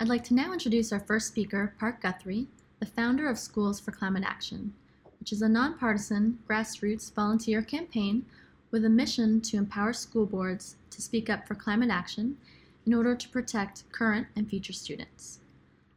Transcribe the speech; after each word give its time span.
I'd 0.00 0.06
like 0.06 0.22
to 0.24 0.34
now 0.34 0.52
introduce 0.52 0.92
our 0.92 1.00
first 1.00 1.26
speaker, 1.26 1.74
Park 1.80 2.00
Guthrie, 2.02 2.46
the 2.78 2.86
founder 2.86 3.28
of 3.28 3.36
Schools 3.36 3.80
for 3.80 3.90
Climate 3.90 4.22
Action, 4.24 4.72
which 5.18 5.32
is 5.32 5.42
a 5.42 5.48
nonpartisan, 5.48 6.38
grassroots 6.48 7.12
volunteer 7.12 7.62
campaign 7.62 8.24
with 8.70 8.84
a 8.84 8.88
mission 8.88 9.40
to 9.40 9.56
empower 9.56 9.92
school 9.92 10.24
boards 10.24 10.76
to 10.90 11.02
speak 11.02 11.28
up 11.28 11.48
for 11.48 11.56
climate 11.56 11.90
action 11.90 12.36
in 12.86 12.94
order 12.94 13.16
to 13.16 13.28
protect 13.30 13.90
current 13.90 14.28
and 14.36 14.48
future 14.48 14.72
students. 14.72 15.40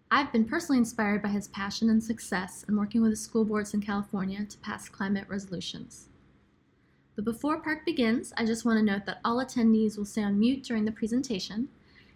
I've 0.10 0.32
been 0.32 0.46
personally 0.46 0.80
inspired 0.80 1.22
by 1.22 1.30
his 1.30 1.50
passion 1.50 1.88
and 1.88 2.04
success 2.04 2.66
in 2.68 2.76
working 2.76 3.04
with 3.04 3.12
the 3.12 3.16
school 3.16 3.46
boards 3.46 3.76
in 3.76 3.82
California 3.82 4.44
to 4.46 4.58
pass 4.58 4.90
climate 4.90 5.26
resolutions. 5.28 6.08
But 7.16 7.26
before 7.26 7.62
Park 7.62 7.86
begins, 7.86 8.34
I 8.36 8.46
just 8.46 8.66
want 8.66 8.80
to 8.80 8.84
note 8.84 9.06
that 9.06 9.20
all 9.24 9.38
attendees 9.38 9.96
will 9.96 10.06
stay 10.06 10.24
on 10.24 10.40
mute 10.40 10.64
during 10.64 10.86
the 10.86 10.92
presentation. 10.92 11.70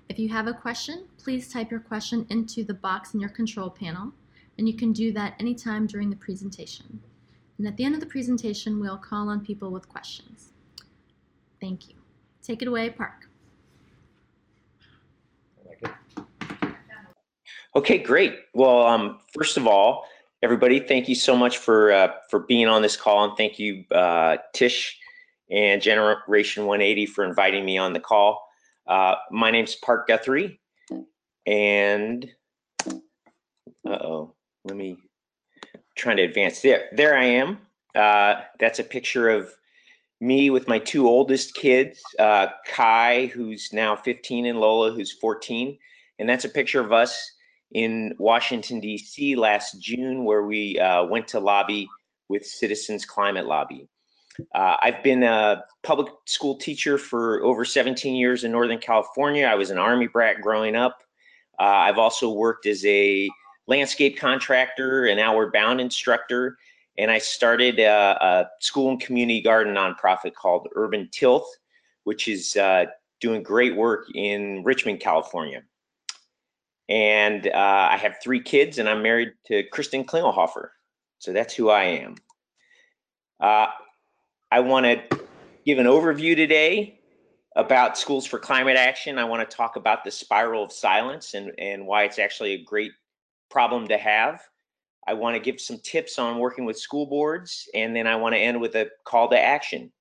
If 0.07 0.19
you 0.19 0.29
have 0.29 0.47
a 0.47 0.53
question, 0.53 1.05
please 1.17 1.51
type 1.51 1.71
your 1.71 1.79
question 1.79 2.25
into 2.29 2.63
the 2.63 2.73
box 2.73 3.13
in 3.13 3.19
your 3.19 3.29
control 3.29 3.69
panel, 3.69 4.11
and 4.57 4.68
you 4.68 4.75
can 4.75 4.93
do 4.93 5.11
that 5.13 5.33
anytime 5.39 5.87
during 5.87 6.09
the 6.09 6.15
presentation. 6.15 7.00
And 7.57 7.68
at 7.68 7.75
the 7.77 7.86
end 7.86 7.96
of 7.96 8.01
the 8.01 8.05
presentation, 8.05 8.79
we'll 8.79 8.97
call 8.97 9.29
on 9.29 9.43
people 9.43 9.71
with 9.71 9.89
questions. 9.89 10.51
Thank 11.60 11.89
you. 11.89 11.96
Take 12.43 12.61
it 12.61 12.68
away, 12.68 12.89
Park. 12.91 13.27
Okay, 17.75 17.97
great. 17.97 18.39
Well, 18.54 18.85
um, 18.85 19.19
first 19.37 19.57
of 19.57 19.68
all, 19.68 20.05
everybody, 20.43 20.79
thank 20.79 21.10
you 21.10 21.15
so 21.15 21.35
much 21.35 21.57
for 21.57 21.91
uh, 21.91 22.11
for 22.29 22.39
being 22.39 22.68
on 22.68 22.82
this 22.82 22.96
call, 22.96 23.25
and 23.25 23.35
thank 23.35 23.60
you, 23.60 23.83
uh, 23.91 24.37
Tish 24.54 24.97
and 25.49 25.82
Generation 25.82 26.65
180 26.65 27.05
for 27.07 27.25
inviting 27.25 27.65
me 27.65 27.77
on 27.77 27.93
the 27.93 27.99
call. 27.99 28.44
Uh, 28.88 29.16
my 29.32 29.52
name's 29.52 29.75
Park 29.75 30.07
Guthrie, 30.07 30.60
and 31.46 32.30
oh, 33.88 34.34
let 34.64 34.78
me 34.78 34.98
trying 35.95 36.17
to 36.17 36.23
advance. 36.23 36.61
There, 36.61 36.89
there 36.92 37.17
I 37.17 37.25
am. 37.25 37.59
Uh, 37.95 38.42
that's 38.59 38.80
a 38.80 38.83
picture 38.83 39.30
of 39.30 39.50
me 40.22 40.50
with 40.50 40.67
my 40.67 40.80
two 40.80 41.08
oldest 41.08 41.55
kids, 41.55 42.02
uh, 42.19 42.47
Kai, 42.67 43.27
who's 43.27 43.69
now 43.73 43.95
15, 43.95 44.45
and 44.45 44.59
Lola, 44.59 44.92
who's 44.92 45.11
14. 45.14 45.77
And 46.20 46.30
that's 46.30 46.45
a 46.45 46.49
picture 46.49 46.80
of 46.80 46.92
us 46.92 47.31
in 47.72 48.14
Washington, 48.17 48.80
D.C. 48.80 49.36
last 49.36 49.81
June, 49.81 50.23
where 50.23 50.44
we 50.44 50.80
uh, 50.80 51.05
went 51.05 51.27
to 51.30 51.39
lobby 51.39 51.88
with 52.30 52.45
Citizens 52.45 53.05
Climate 53.05 53.45
Lobby. 53.45 53.88
Uh, 54.53 54.78
I've 54.81 55.03
been 55.03 55.23
a 55.23 55.64
public 55.83 56.11
school 56.25 56.58
teacher 56.58 56.97
for 56.97 57.41
over 57.44 57.64
17 57.64 58.16
years 58.16 58.44
in 58.44 58.52
Northern 58.52 58.80
California. 58.80 59.45
I 59.45 59.55
was 59.55 59.69
an 59.69 59.77
Army 59.77 60.08
brat 60.08 60.42
growing 60.42 60.75
up. 60.75 61.00
Uh, 61.59 61.64
I've 61.64 61.97
also 61.97 62.31
worked 62.31 62.66
as 62.66 62.86
a 62.86 63.30
landscape 63.67 64.17
contractor, 64.17 65.05
an 65.05 65.19
outward 65.19 65.53
bound 65.53 65.80
instructor, 65.80 66.58
and 66.97 67.11
I 67.11 67.17
started 67.17 67.80
a, 67.80 68.17
a 68.22 68.50
school 68.59 68.89
and 68.89 69.00
community 69.00 69.42
garden 69.42 69.73
nonprofit 69.73 70.33
called 70.33 70.67
Urban 70.75 71.09
Tilth, 71.11 71.47
which 72.03 72.27
is 72.27 72.55
uh, 72.55 72.86
doing 73.22 73.44
great 73.44 73.75
work 73.75 74.08
in 74.14 74.64
Richmond, 74.64 74.99
California. 74.99 75.64
And 76.88 77.47
uh, 77.47 77.89
I 77.92 77.97
have 77.97 78.17
three 78.22 78.42
kids, 78.42 78.77
and 78.77 78.88
I'm 78.88 79.02
married 79.02 79.33
to 79.47 79.64
Kristen 79.72 80.03
Klingelhofer. 80.03 80.70
So 81.20 81.33
that's 81.33 81.53
who 81.53 81.70
I 81.70 81.83
am. 81.83 82.16
Uh, 83.39 83.67
I 84.51 84.59
want 84.59 84.85
to 84.85 85.19
give 85.65 85.79
an 85.79 85.85
overview 85.85 86.35
today 86.35 86.99
about 87.55 87.97
Schools 87.97 88.25
for 88.25 88.39
Climate 88.39 88.77
Action. 88.77 89.17
I 89.17 89.23
want 89.23 89.49
to 89.49 89.55
talk 89.55 89.75
about 89.75 90.03
the 90.03 90.11
spiral 90.11 90.63
of 90.63 90.71
silence 90.71 91.33
and, 91.33 91.52
and 91.57 91.85
why 91.87 92.03
it's 92.03 92.19
actually 92.19 92.53
a 92.53 92.63
great 92.63 92.91
problem 93.49 93.87
to 93.87 93.97
have. 93.97 94.41
I 95.07 95.13
want 95.13 95.35
to 95.35 95.39
give 95.39 95.61
some 95.61 95.79
tips 95.79 96.17
on 96.19 96.39
working 96.39 96.65
with 96.65 96.79
school 96.79 97.05
boards, 97.05 97.69
and 97.73 97.95
then 97.95 98.07
I 98.07 98.15
want 98.15 98.33
to 98.33 98.39
end 98.39 98.59
with 98.59 98.75
a 98.75 98.89
call 99.03 99.30
to 99.30 99.39
action. 99.39 99.92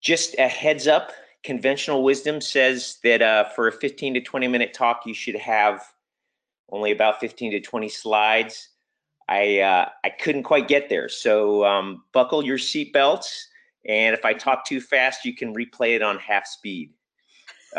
Just 0.00 0.36
a 0.38 0.48
heads 0.48 0.86
up 0.86 1.12
conventional 1.42 2.04
wisdom 2.04 2.40
says 2.40 2.98
that 3.02 3.22
uh, 3.22 3.44
for 3.50 3.68
a 3.68 3.72
15 3.72 4.14
to 4.14 4.20
20 4.20 4.48
minute 4.48 4.74
talk, 4.74 5.02
you 5.06 5.14
should 5.14 5.36
have 5.36 5.82
only 6.70 6.92
about 6.92 7.20
15 7.20 7.52
to 7.52 7.60
20 7.60 7.88
slides. 7.88 8.68
I 9.32 9.60
uh, 9.60 9.88
I 10.04 10.10
couldn't 10.10 10.42
quite 10.42 10.68
get 10.68 10.90
there, 10.90 11.08
so 11.08 11.64
um, 11.64 12.04
buckle 12.12 12.44
your 12.44 12.58
seatbelts. 12.58 13.44
And 13.88 14.14
if 14.14 14.24
I 14.26 14.34
talk 14.34 14.66
too 14.66 14.80
fast, 14.80 15.24
you 15.24 15.34
can 15.34 15.54
replay 15.54 15.96
it 15.96 16.02
on 16.02 16.18
half 16.18 16.46
speed. 16.46 16.90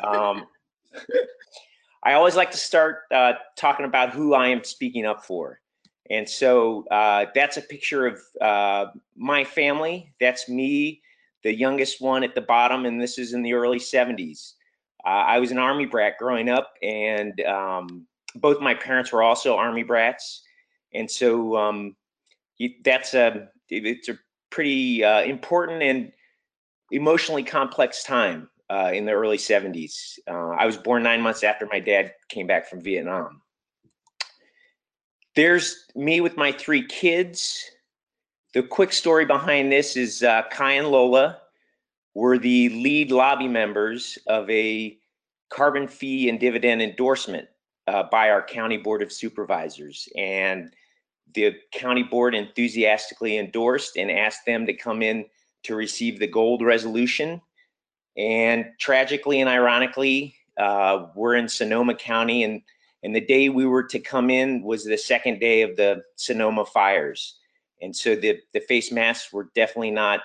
Um, 0.04 0.48
I 2.04 2.14
always 2.14 2.36
like 2.36 2.52
to 2.52 2.58
start 2.58 3.04
uh, 3.14 3.34
talking 3.56 3.86
about 3.86 4.10
who 4.10 4.34
I 4.34 4.48
am 4.48 4.64
speaking 4.64 5.06
up 5.06 5.24
for. 5.24 5.62
And 6.10 6.28
so 6.28 6.86
uh, 6.90 7.28
that's 7.34 7.58
a 7.58 7.62
picture 7.62 8.08
of 8.08 8.20
uh, 8.42 8.88
my 9.16 9.44
family. 9.44 10.14
That's 10.20 10.50
me, 10.50 11.02
the 11.44 11.56
youngest 11.56 12.02
one 12.02 12.24
at 12.24 12.36
the 12.36 12.42
bottom, 12.42 12.86
and 12.86 13.00
this 13.00 13.18
is 13.18 13.34
in 13.34 13.44
the 13.44 13.54
early 13.54 13.80
70s. 13.80 14.54
Uh, 15.06 15.10
I 15.10 15.40
was 15.40 15.52
an 15.52 15.60
Army 15.60 15.86
brat 15.86 16.18
growing 16.18 16.50
up, 16.50 16.74
and 16.82 17.40
um, 17.42 18.08
both 18.36 18.60
my 18.60 18.74
parents 18.74 19.12
were 19.12 19.24
also 19.24 19.56
Army 19.56 19.84
brats. 19.84 20.42
And 20.94 21.10
so 21.10 21.58
um, 21.58 21.96
that's 22.84 23.14
a, 23.14 23.50
it's 23.70 24.10
a 24.10 24.18
pretty 24.50 25.04
uh, 25.04 25.22
important 25.24 25.82
and 25.82 26.12
emotionally 26.92 27.44
complex 27.44 28.04
time 28.04 28.50
uh, 28.70 28.92
in 28.94 29.06
the 29.06 29.12
early 29.12 29.38
70s. 29.38 30.20
Uh, 30.28 30.50
I 30.50 30.66
was 30.66 30.78
born 30.78 31.04
nine 31.04 31.22
months 31.22 31.44
after 31.44 31.68
my 31.72 31.80
dad 31.80 32.14
came 32.30 32.48
back 32.48 32.70
from 32.70 32.82
Vietnam. 32.82 33.42
There's 35.36 35.86
me 35.96 36.22
with 36.22 36.38
my 36.38 36.52
three 36.52 36.86
kids. 36.86 37.64
The 38.54 38.62
quick 38.62 38.94
story 38.94 39.26
behind 39.26 39.72
this 39.72 39.98
is 39.98 40.22
uh, 40.22 40.44
Kai 40.52 40.74
and 40.74 40.90
Lola 40.90 41.40
were 42.14 42.38
the 42.38 42.70
lead 42.70 43.12
lobby 43.12 43.48
members 43.48 44.20
of 44.28 44.48
a 44.50 44.98
carbon 45.50 45.88
fee 45.88 46.30
and 46.30 46.40
dividend 46.40 46.82
endorsement 46.82 47.48
uh, 47.88 48.04
by 48.04 48.30
our 48.30 48.44
county 48.44 48.78
board 48.78 49.02
of 49.02 49.12
supervisors. 49.12 50.08
And 50.16 50.72
the 51.34 51.56
county 51.72 52.04
board 52.04 52.36
enthusiastically 52.36 53.38
endorsed 53.38 53.98
and 53.98 54.12
asked 54.12 54.46
them 54.46 54.66
to 54.66 54.74
come 54.74 55.02
in 55.02 55.26
to 55.64 55.76
receive 55.76 56.20
the 56.20 56.28
gold 56.28 56.62
resolution 56.62 57.42
and 58.18 58.66
tragically 58.80 59.42
and 59.42 59.50
ironically, 59.50 60.36
uh, 60.58 61.08
we're 61.16 61.36
in 61.36 61.48
Sonoma 61.48 61.96
County, 61.96 62.44
and 62.44 62.62
and 63.02 63.16
the 63.16 63.22
day 63.22 63.50
we 63.50 63.66
were 63.66 63.84
to 63.84 64.00
come 64.00 64.30
in 64.30 64.62
was 64.62 64.84
the 64.84 64.98
second 64.98 65.40
day 65.40 65.62
of 65.62 65.76
the 65.76 66.04
Sonoma 66.16 66.66
fires, 66.66 67.40
and 67.82 67.96
so 67.96 68.16
the 68.16 68.40
the 68.54 68.60
face 68.62 68.92
masks 68.92 69.34
were 69.34 69.50
definitely 69.56 69.92
not 69.92 70.22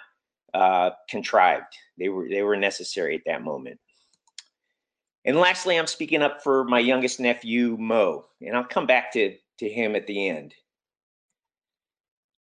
uh, 0.52 0.90
contrived. 1.08 1.74
They 1.98 2.08
were 2.08 2.28
they 2.28 2.42
were 2.42 2.56
necessary 2.56 3.16
at 3.16 3.22
that 3.26 3.42
moment. 3.42 3.80
And 5.24 5.38
lastly, 5.38 5.78
I'm 5.78 5.86
speaking 5.86 6.22
up 6.22 6.42
for 6.42 6.64
my 6.64 6.78
youngest 6.78 7.20
nephew, 7.20 7.76
Mo, 7.78 8.26
and 8.40 8.56
I'll 8.56 8.64
come 8.64 8.86
back 8.86 9.12
to 9.12 9.34
to 9.58 9.68
him 9.68 9.96
at 9.96 10.06
the 10.06 10.28
end. 10.28 10.54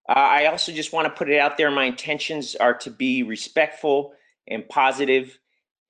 Uh, 0.10 0.14
I 0.14 0.46
also 0.48 0.72
just 0.72 0.92
want 0.92 1.06
to 1.06 1.12
put 1.12 1.30
it 1.30 1.38
out 1.38 1.56
there. 1.56 1.70
My 1.70 1.86
intentions 1.86 2.56
are 2.56 2.74
to 2.80 2.90
be 2.90 3.22
respectful 3.22 4.14
and 4.48 4.68
positive 4.68 5.38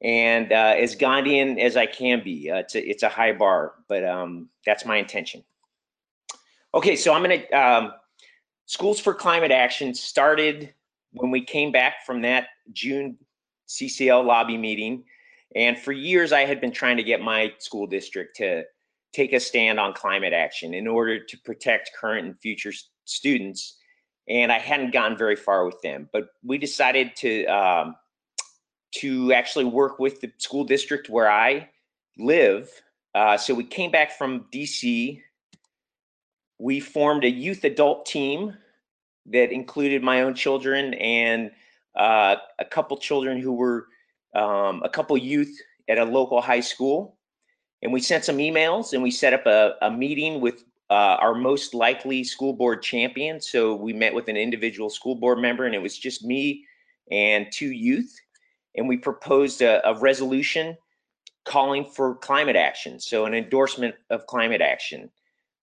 and 0.01 0.51
uh, 0.51 0.75
as 0.77 0.93
Gandhian 0.97 1.57
as 1.57 1.77
I 1.77 1.85
can 1.85 2.21
be. 2.21 2.51
Uh, 2.51 2.57
it's 2.57 2.75
a 2.75 2.89
it's 2.89 3.03
a 3.03 3.09
high 3.09 3.31
bar, 3.31 3.75
but 3.87 4.03
um, 4.03 4.49
that's 4.65 4.85
my 4.85 4.97
intention. 4.97 5.41
Okay, 6.73 6.97
so 6.97 7.13
I'm 7.13 7.21
gonna 7.21 7.45
um, 7.53 7.93
schools 8.65 8.99
for 8.99 9.13
climate 9.13 9.51
action 9.51 9.93
started 9.93 10.73
when 11.13 11.31
we 11.31 11.41
came 11.41 11.71
back 11.71 12.05
from 12.05 12.21
that 12.23 12.47
June 12.73 13.17
CCL 13.69 14.25
lobby 14.25 14.57
meeting, 14.57 15.05
and 15.55 15.77
for 15.77 15.93
years 15.93 16.33
I 16.33 16.41
had 16.41 16.59
been 16.59 16.73
trying 16.73 16.97
to 16.97 17.03
get 17.03 17.21
my 17.21 17.53
school 17.59 17.87
district 17.87 18.35
to 18.37 18.63
take 19.13 19.31
a 19.31 19.39
stand 19.39 19.79
on 19.79 19.93
climate 19.93 20.33
action 20.33 20.73
in 20.73 20.87
order 20.87 21.23
to 21.23 21.37
protect 21.39 21.91
current 21.97 22.27
and 22.27 22.37
future 22.41 22.73
students. 23.05 23.77
And 24.29 24.51
I 24.51 24.59
hadn't 24.59 24.91
gone 24.91 25.17
very 25.17 25.35
far 25.35 25.65
with 25.65 25.81
them, 25.81 26.07
but 26.13 26.29
we 26.43 26.59
decided 26.59 27.15
to 27.17 27.45
um, 27.45 27.95
to 28.95 29.33
actually 29.33 29.65
work 29.65 29.99
with 29.99 30.21
the 30.21 30.31
school 30.37 30.63
district 30.63 31.09
where 31.09 31.29
I 31.29 31.69
live. 32.17 32.69
Uh, 33.15 33.37
so 33.37 33.53
we 33.53 33.63
came 33.63 33.91
back 33.91 34.17
from 34.17 34.45
DC. 34.53 35.21
We 36.59 36.79
formed 36.79 37.23
a 37.23 37.29
youth 37.29 37.63
adult 37.63 38.05
team 38.05 38.55
that 39.27 39.51
included 39.51 40.03
my 40.03 40.21
own 40.21 40.33
children 40.33 40.93
and 40.95 41.51
uh, 41.95 42.35
a 42.59 42.65
couple 42.65 42.97
children 42.97 43.39
who 43.39 43.53
were 43.53 43.87
um, 44.35 44.81
a 44.83 44.89
couple 44.89 45.17
youth 45.17 45.55
at 45.87 45.97
a 45.97 46.05
local 46.05 46.41
high 46.41 46.59
school. 46.59 47.17
And 47.81 47.93
we 47.93 48.01
sent 48.01 48.25
some 48.25 48.37
emails 48.37 48.93
and 48.93 49.01
we 49.01 49.11
set 49.11 49.33
up 49.33 49.45
a, 49.45 49.75
a 49.81 49.91
meeting 49.91 50.41
with 50.41 50.63
uh, 50.89 51.17
our 51.19 51.35
most 51.35 51.73
likely 51.73 52.23
school 52.23 52.53
board 52.53 52.81
champion. 52.81 53.39
So 53.39 53.75
we 53.75 53.93
met 53.93 54.13
with 54.13 54.27
an 54.27 54.37
individual 54.37 54.89
school 54.89 55.15
board 55.15 55.39
member, 55.39 55.65
and 55.65 55.75
it 55.75 55.81
was 55.81 55.97
just 55.97 56.23
me 56.23 56.65
and 57.11 57.47
two 57.51 57.71
youth 57.71 58.19
and 58.75 58.87
we 58.87 58.97
proposed 58.97 59.61
a, 59.61 59.87
a 59.87 59.99
resolution 59.99 60.77
calling 61.45 61.85
for 61.85 62.15
climate 62.15 62.55
action, 62.55 62.99
so 62.99 63.25
an 63.25 63.33
endorsement 63.33 63.95
of 64.09 64.25
climate 64.27 64.61
action. 64.61 65.09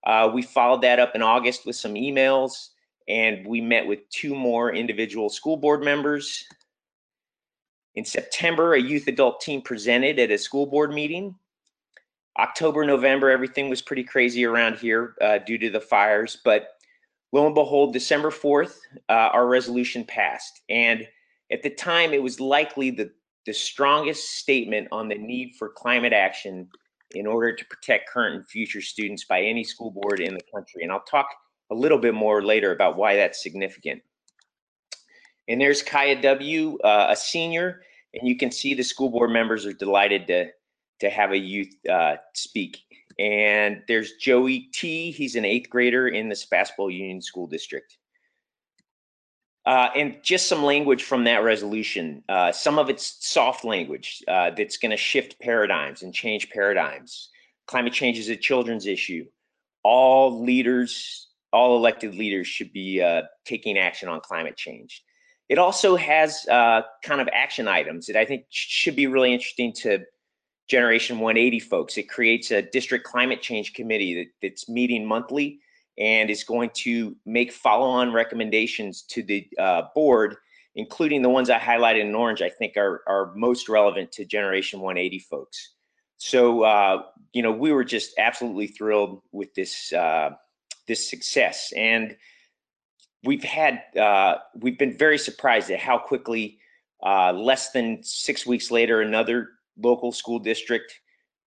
Uh, 0.04 0.30
we 0.32 0.42
followed 0.42 0.82
that 0.82 0.98
up 0.98 1.14
in 1.14 1.22
August 1.22 1.66
with 1.66 1.76
some 1.76 1.94
emails, 1.94 2.70
and 3.08 3.46
we 3.46 3.60
met 3.60 3.86
with 3.86 4.08
two 4.10 4.34
more 4.34 4.74
individual 4.74 5.28
school 5.28 5.56
board 5.56 5.82
members. 5.82 6.44
In 7.94 8.04
September, 8.04 8.74
a 8.74 8.80
youth 8.80 9.06
adult 9.08 9.40
team 9.40 9.62
presented 9.62 10.18
at 10.18 10.30
a 10.30 10.38
school 10.38 10.66
board 10.66 10.92
meeting. 10.92 11.34
October, 12.38 12.84
November, 12.84 13.30
everything 13.30 13.70
was 13.70 13.80
pretty 13.80 14.04
crazy 14.04 14.44
around 14.44 14.76
here 14.76 15.14
uh, 15.20 15.38
due 15.38 15.58
to 15.58 15.70
the 15.70 15.80
fires, 15.80 16.38
but 16.44 16.74
lo 17.32 17.46
and 17.46 17.54
behold, 17.54 17.92
December 17.92 18.30
4th, 18.30 18.76
uh, 19.08 19.30
our 19.32 19.46
resolution 19.46 20.04
passed. 20.04 20.60
And 20.68 21.06
at 21.50 21.62
the 21.62 21.70
time, 21.70 22.12
it 22.12 22.22
was 22.22 22.40
likely 22.40 22.90
the, 22.90 23.10
the 23.46 23.54
strongest 23.54 24.38
statement 24.38 24.88
on 24.92 25.08
the 25.08 25.14
need 25.14 25.54
for 25.58 25.70
climate 25.70 26.12
action 26.12 26.68
in 27.14 27.26
order 27.26 27.54
to 27.54 27.64
protect 27.66 28.10
current 28.10 28.34
and 28.34 28.48
future 28.48 28.82
students 28.82 29.24
by 29.24 29.40
any 29.40 29.64
school 29.64 29.90
board 29.90 30.20
in 30.20 30.34
the 30.34 30.42
country. 30.52 30.82
And 30.82 30.92
I'll 30.92 31.04
talk 31.04 31.28
a 31.70 31.74
little 31.74 31.98
bit 31.98 32.14
more 32.14 32.42
later 32.42 32.72
about 32.72 32.96
why 32.96 33.16
that's 33.16 33.42
significant. 33.42 34.02
And 35.48 35.60
there's 35.60 35.82
Kaya 35.82 36.20
W., 36.20 36.78
uh, 36.78 37.06
a 37.10 37.16
senior, 37.16 37.82
and 38.14 38.26
you 38.28 38.36
can 38.36 38.50
see 38.50 38.74
the 38.74 38.82
school 38.82 39.10
board 39.10 39.30
members 39.30 39.64
are 39.64 39.72
delighted 39.72 40.26
to, 40.26 40.48
to 41.00 41.10
have 41.10 41.32
a 41.32 41.38
youth 41.38 41.74
uh, 41.88 42.16
speak. 42.34 42.78
And 43.18 43.82
there's 43.88 44.12
Joey 44.14 44.68
T. 44.72 45.10
He's 45.10 45.36
an 45.36 45.44
eighth 45.44 45.70
grader 45.70 46.08
in 46.08 46.28
the 46.28 46.34
Sebastopol 46.34 46.90
Union 46.90 47.22
School 47.22 47.46
District. 47.46 47.96
Uh, 49.64 49.90
and 49.96 50.18
just 50.22 50.46
some 50.46 50.62
language 50.62 51.02
from 51.02 51.24
that 51.24 51.42
resolution. 51.42 52.22
Uh, 52.28 52.52
some 52.52 52.78
of 52.78 52.88
it's 52.88 53.16
soft 53.26 53.64
language 53.64 54.22
uh, 54.28 54.50
that's 54.50 54.76
going 54.76 54.92
to 54.92 54.96
shift 54.96 55.40
paradigms 55.40 56.02
and 56.02 56.14
change 56.14 56.48
paradigms. 56.50 57.30
Climate 57.66 57.92
change 57.92 58.16
is 58.16 58.28
a 58.28 58.36
children's 58.36 58.86
issue. 58.86 59.26
All 59.82 60.44
leaders, 60.44 61.28
all 61.52 61.76
elected 61.76 62.14
leaders 62.14 62.46
should 62.46 62.72
be 62.72 63.02
uh, 63.02 63.22
taking 63.44 63.76
action 63.76 64.08
on 64.08 64.20
climate 64.20 64.56
change. 64.56 65.02
It 65.48 65.58
also 65.58 65.96
has 65.96 66.46
uh, 66.46 66.82
kind 67.02 67.20
of 67.20 67.28
action 67.32 67.66
items 67.66 68.06
that 68.06 68.16
I 68.16 68.24
think 68.24 68.44
should 68.50 68.94
be 68.94 69.08
really 69.08 69.32
interesting 69.32 69.72
to 69.82 70.04
Generation 70.68 71.18
180 71.18 71.60
folks. 71.60 71.96
It 71.96 72.08
creates 72.08 72.50
a 72.50 72.62
district 72.62 73.04
climate 73.04 73.40
change 73.40 73.72
committee 73.72 74.14
that, 74.14 74.26
that's 74.42 74.68
meeting 74.68 75.06
monthly 75.06 75.60
and 75.98 76.28
is 76.28 76.44
going 76.44 76.70
to 76.74 77.16
make 77.24 77.52
follow-on 77.52 78.12
recommendations 78.12 79.02
to 79.02 79.22
the 79.22 79.48
uh, 79.58 79.82
board, 79.94 80.36
including 80.74 81.22
the 81.22 81.28
ones 81.28 81.48
I 81.48 81.58
highlighted 81.58 82.02
in 82.02 82.14
orange, 82.14 82.42
I 82.42 82.50
think 82.50 82.76
are, 82.76 83.02
are 83.06 83.32
most 83.34 83.68
relevant 83.68 84.12
to 84.12 84.24
Generation 84.24 84.80
180 84.80 85.20
folks. 85.20 85.72
So, 86.18 86.62
uh, 86.62 87.02
you 87.32 87.42
know, 87.42 87.52
we 87.52 87.72
were 87.72 87.84
just 87.84 88.14
absolutely 88.18 88.66
thrilled 88.66 89.22
with 89.32 89.54
this, 89.54 89.92
uh, 89.92 90.30
this 90.86 91.08
success. 91.08 91.72
And 91.76 92.16
we've 93.24 93.44
had, 93.44 93.82
uh, 93.98 94.36
we've 94.56 94.78
been 94.78 94.96
very 94.96 95.18
surprised 95.18 95.70
at 95.70 95.78
how 95.78 95.98
quickly, 95.98 96.58
uh, 97.02 97.32
less 97.32 97.72
than 97.72 98.02
six 98.02 98.46
weeks 98.46 98.70
later, 98.70 99.00
another 99.00 99.50
local 99.78 100.12
school 100.12 100.38
district 100.38 101.00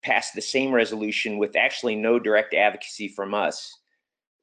passed 0.04 0.34
the 0.34 0.42
same 0.42 0.72
resolution 0.72 1.38
with 1.38 1.56
actually 1.56 1.96
no 1.96 2.20
direct 2.20 2.54
advocacy 2.54 3.08
from 3.08 3.34
us. 3.34 3.78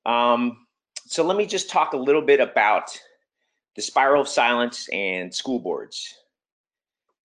Um, 0.05 0.67
so 1.07 1.25
let 1.25 1.37
me 1.37 1.47
just 1.47 1.71
talk 1.71 1.93
a 1.93 1.99
little 1.99 2.23
bit 2.23 2.41
about 2.41 2.99
the 3.75 3.83
spiral 3.83 4.23
of 4.23 4.29
silence 4.29 4.89
and 4.93 5.33
school 5.35 5.59
boards. 5.59 6.15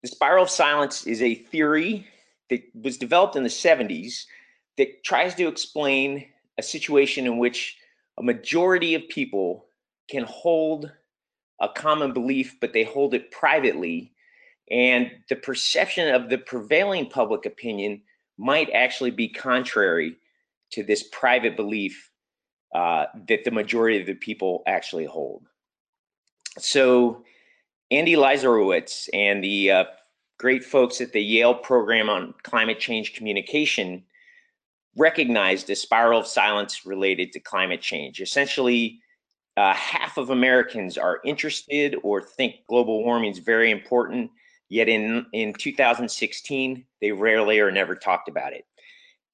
The 0.03 0.09
spiral 0.09 0.45
of 0.45 0.51
silence 0.51 1.07
is 1.07 1.23
a 1.23 1.35
theory 1.35 2.07
that 2.51 2.63
was 2.75 2.99
developed 2.99 3.37
in 3.37 3.45
the 3.45 3.49
70s 3.49 4.25
that 4.77 5.05
tries 5.05 5.35
to 5.37 5.47
explain 5.47 6.27
a 6.59 6.63
situation 6.63 7.27
in 7.27 7.39
which 7.39 7.77
a 8.19 8.23
majority 8.23 8.95
of 8.95 9.09
people 9.09 9.67
can 10.11 10.25
hold 10.25 10.93
a 11.61 11.69
common 11.69 12.13
belief, 12.13 12.57
but 12.61 12.73
they 12.73 12.85
hold 12.85 13.15
it 13.15 13.31
privately. 13.31 14.12
And 14.73 15.11
the 15.29 15.37
perception 15.37 16.15
of 16.15 16.31
the 16.31 16.39
prevailing 16.39 17.07
public 17.11 17.45
opinion 17.45 18.01
might 18.39 18.71
actually 18.71 19.11
be 19.11 19.29
contrary 19.29 20.17
to 20.71 20.83
this 20.83 21.05
private 21.13 21.57
belief 21.57 22.11
uh, 22.75 23.05
that 23.29 23.45
the 23.45 23.51
majority 23.51 24.01
of 24.01 24.07
the 24.07 24.15
people 24.15 24.63
actually 24.67 25.05
hold. 25.05 25.45
So 26.59 27.23
Andy 27.91 28.15
Leiserowitz 28.15 29.11
and 29.13 29.45
the 29.45 29.71
uh, 29.71 29.85
great 30.39 30.65
folks 30.65 31.03
at 31.03 31.13
the 31.13 31.23
Yale 31.23 31.55
program 31.55 32.09
on 32.09 32.33
climate 32.43 32.81
change 32.81 33.13
communication 33.15 34.03
recognized 34.97 35.69
a 35.69 35.77
spiral 35.77 36.21
of 36.21 36.27
silence 36.27 36.87
related 36.87 37.33
to 37.33 37.41
climate 37.41 37.83
change. 37.83 38.23
Essentially, 38.23 39.01
uh, 39.59 39.75
half 39.75 40.17
of 40.17 40.31
Americans 40.31 40.97
are 40.97 41.21
interested 41.27 41.95
or 42.03 42.23
think 42.23 42.57
global 42.69 43.05
warming 43.05 43.31
is 43.31 43.39
very 43.39 43.71
important, 43.71 44.31
yet 44.73 44.89
in, 44.89 45.27
in 45.35 45.53
2016, 45.53 46.85
they 47.03 47.13
rarely 47.13 47.61
or 47.61 47.71
never 47.71 47.95
talked 47.95 48.27
about 48.27 48.55
it. 48.55 48.65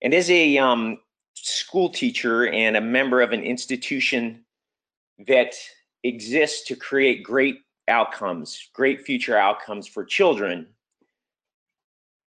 And 0.03 0.13
as 0.13 0.29
a 0.31 0.59
um, 0.59 0.99
school 1.35 1.91
teacher 1.91 2.49
and 2.49 2.77
a 2.77 2.81
member 2.81 3.21
of 3.21 3.31
an 3.31 3.45
institution 3.45 4.45
that 5.29 5.55
exists 6.03 6.67
to 6.67 6.75
create 6.75 7.23
great 7.23 7.61
outcomes, 7.87 8.69
great 8.75 9.03
future 9.07 9.39
outcomes 9.39 9.87
for 9.87 10.05
children, 10.05 10.67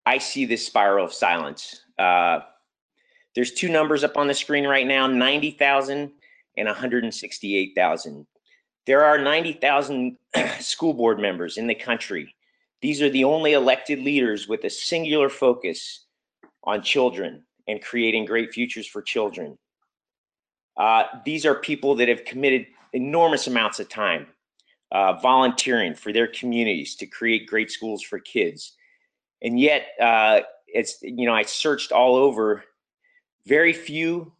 I 0.06 0.20
see 0.20 0.46
this 0.46 0.66
spiral 0.66 1.06
of 1.06 1.12
silence. 1.12 1.82
Uh, 1.98 2.42
there's 3.34 3.54
two 3.54 3.70
numbers 3.70 4.04
up 4.04 4.18
on 4.18 4.28
the 4.28 4.36
screen 4.36 4.68
right 4.68 4.86
now 4.86 5.08
90,000 5.08 6.12
and 6.58 6.68
168,000. 6.68 8.28
There 8.86 9.04
are 9.04 9.18
90,000 9.18 10.16
school 10.60 10.94
board 10.94 11.20
members 11.20 11.58
in 11.58 11.66
the 11.66 11.76
country. 11.76 12.36
These 12.81 13.02
are 13.02 13.10
the 13.10 13.26
only 13.26 13.54
elected 13.54 14.00
leaders 14.00 14.48
with 14.48 14.64
a 14.64 14.70
singular 14.70 15.30
focus 15.30 16.06
on 16.64 16.81
children 16.81 17.44
and 17.68 17.81
creating 17.81 18.26
great 18.26 18.54
futures 18.54 18.88
for 18.88 19.02
children. 19.02 19.58
Uh, 20.78 21.04
these 21.26 21.46
are 21.46 21.56
people 21.56 21.96
that 21.96 22.08
have 22.08 22.24
committed 22.24 22.68
enormous 22.94 23.48
amounts 23.48 23.80
of 23.80 23.90
time 23.90 24.28
uh, 24.92 25.14
volunteering 25.14 25.94
for 25.94 26.12
their 26.14 26.28
communities 26.28 26.96
to 26.96 27.06
create 27.06 27.48
great 27.48 27.70
schools 27.70 28.02
for 28.02 28.20
kids. 28.20 28.76
And 29.42 29.60
yet, 29.60 29.88
uh, 30.02 30.42
it's, 30.68 31.02
you 31.02 31.25
know, 31.25 31.34
I 31.34 31.44
searched 31.44 31.92
all 31.92 32.16
over, 32.16 32.64
very 33.46 33.74
few 33.74 34.32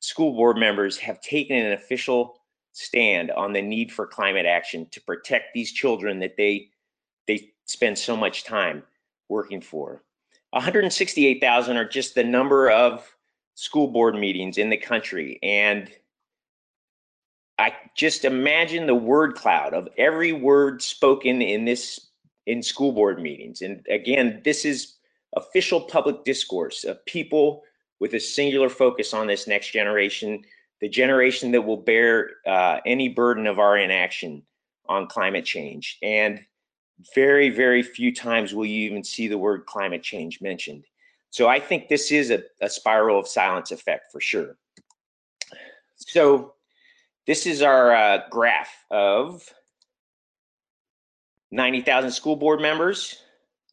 school 0.00 0.32
board 0.32 0.56
members 0.56 0.98
have 0.98 1.20
taken 1.20 1.56
an 1.56 1.72
official 1.72 2.40
stand 2.72 3.30
on 3.30 3.52
the 3.52 3.62
need 3.62 3.90
for 3.90 4.06
climate 4.06 4.46
action 4.46 4.86
to 4.92 5.00
protect 5.02 5.54
these 5.54 5.72
children 5.72 6.18
that 6.20 6.36
they 6.36 6.44
they 6.46 6.68
spend 7.66 7.98
so 7.98 8.16
much 8.16 8.44
time 8.44 8.82
working 9.28 9.60
for. 9.60 10.02
168,000 10.50 11.76
are 11.76 11.88
just 11.88 12.14
the 12.14 12.24
number 12.24 12.70
of 12.70 13.06
school 13.54 13.88
board 13.88 14.14
meetings 14.14 14.58
in 14.58 14.70
the 14.70 14.76
country. 14.76 15.38
And 15.42 15.90
I 17.58 17.74
just 17.94 18.24
imagine 18.24 18.86
the 18.86 18.94
word 18.94 19.34
cloud 19.34 19.74
of 19.74 19.88
every 19.98 20.32
word 20.32 20.82
spoken 20.82 21.42
in 21.42 21.64
this 21.64 22.08
in 22.46 22.62
school 22.62 22.92
board 22.92 23.20
meetings. 23.20 23.60
And 23.60 23.84
again, 23.90 24.40
this 24.44 24.64
is 24.64 24.94
official 25.36 25.80
public 25.80 26.24
discourse 26.24 26.84
of 26.84 27.04
people 27.06 27.62
with 27.98 28.14
a 28.14 28.20
singular 28.20 28.68
focus 28.68 29.12
on 29.12 29.26
this 29.26 29.46
next 29.46 29.70
generation, 29.70 30.42
the 30.80 30.88
generation 30.88 31.50
that 31.52 31.62
will 31.62 31.78
bear 31.78 32.30
uh, 32.46 32.78
any 32.86 33.08
burden 33.08 33.46
of 33.46 33.58
our 33.58 33.76
inaction 33.76 34.42
on 34.88 35.06
climate 35.08 35.44
change. 35.44 35.98
And 36.02 36.44
very, 37.14 37.50
very 37.50 37.82
few 37.82 38.14
times 38.14 38.54
will 38.54 38.66
you 38.66 38.88
even 38.88 39.04
see 39.04 39.28
the 39.28 39.38
word 39.38 39.66
climate 39.66 40.02
change 40.02 40.40
mentioned. 40.40 40.84
So 41.30 41.48
I 41.48 41.60
think 41.60 41.88
this 41.88 42.10
is 42.10 42.30
a, 42.30 42.42
a 42.60 42.68
spiral 42.68 43.18
of 43.18 43.28
silence 43.28 43.70
effect 43.70 44.10
for 44.10 44.20
sure. 44.20 44.56
So 45.96 46.54
this 47.26 47.46
is 47.46 47.62
our 47.62 47.94
uh, 47.94 48.20
graph 48.30 48.84
of 48.90 49.42
90,000 51.50 52.10
school 52.10 52.36
board 52.36 52.60
members. 52.60 53.22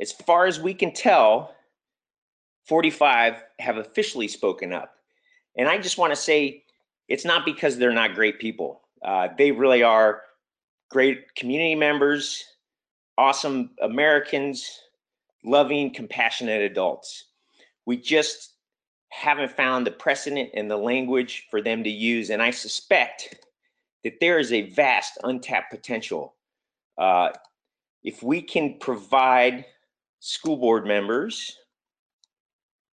As 0.02 0.12
far 0.12 0.46
as 0.46 0.60
we 0.60 0.74
can 0.74 0.94
tell, 0.94 1.56
45 2.66 3.44
have 3.60 3.78
officially 3.78 4.28
spoken 4.28 4.74
up. 4.74 4.96
And 5.58 5.68
I 5.68 5.78
just 5.78 5.98
want 5.98 6.12
to 6.12 6.16
say 6.16 6.64
it's 7.08 7.26
not 7.26 7.46
because 7.46 7.78
they're 7.78 7.92
not 7.92 8.16
great 8.16 8.40
people. 8.40 8.82
Uh, 9.04 9.28
they 9.38 9.52
really 9.52 9.84
are 9.84 10.22
great 10.90 11.36
community 11.36 11.76
members 11.76 12.44
awesome 13.18 13.72
Americans, 13.82 14.80
loving, 15.44 15.94
compassionate 15.94 16.62
adults. 16.62 17.26
We 17.86 17.98
just 17.98 18.56
haven't 19.10 19.52
found 19.52 19.86
the 19.86 19.92
precedent 19.92 20.50
and 20.54 20.70
the 20.70 20.78
language 20.78 21.48
for 21.52 21.62
them 21.62 21.84
to 21.84 21.90
use. 21.90 22.30
And 22.30 22.42
I 22.42 22.52
suspect 22.52 23.46
that 24.04 24.20
there 24.20 24.40
is 24.40 24.52
a 24.52 24.70
vast 24.72 25.18
untapped 25.24 25.72
potential. 25.72 26.36
Uh, 26.98 27.30
if 28.04 28.24
we 28.24 28.42
can 28.42 28.78
provide 28.80 29.66
school 30.20 30.58
board 30.58 30.86
members 30.86 31.58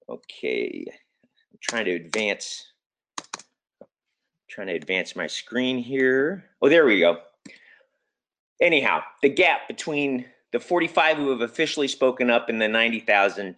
Okay, 0.08 0.84
I'm 0.88 1.58
trying 1.60 1.84
to 1.86 1.94
advance, 1.94 2.64
trying 4.48 4.68
to 4.68 4.74
advance 4.74 5.16
my 5.16 5.26
screen 5.26 5.78
here. 5.78 6.44
Oh, 6.62 6.68
there 6.68 6.86
we 6.86 7.00
go. 7.00 7.18
Anyhow, 8.60 9.02
the 9.22 9.28
gap 9.28 9.68
between 9.68 10.24
the 10.52 10.60
45 10.60 11.18
who 11.18 11.30
have 11.30 11.42
officially 11.42 11.88
spoken 11.88 12.30
up 12.30 12.48
and 12.48 12.60
the 12.60 12.68
90,000 12.68 13.56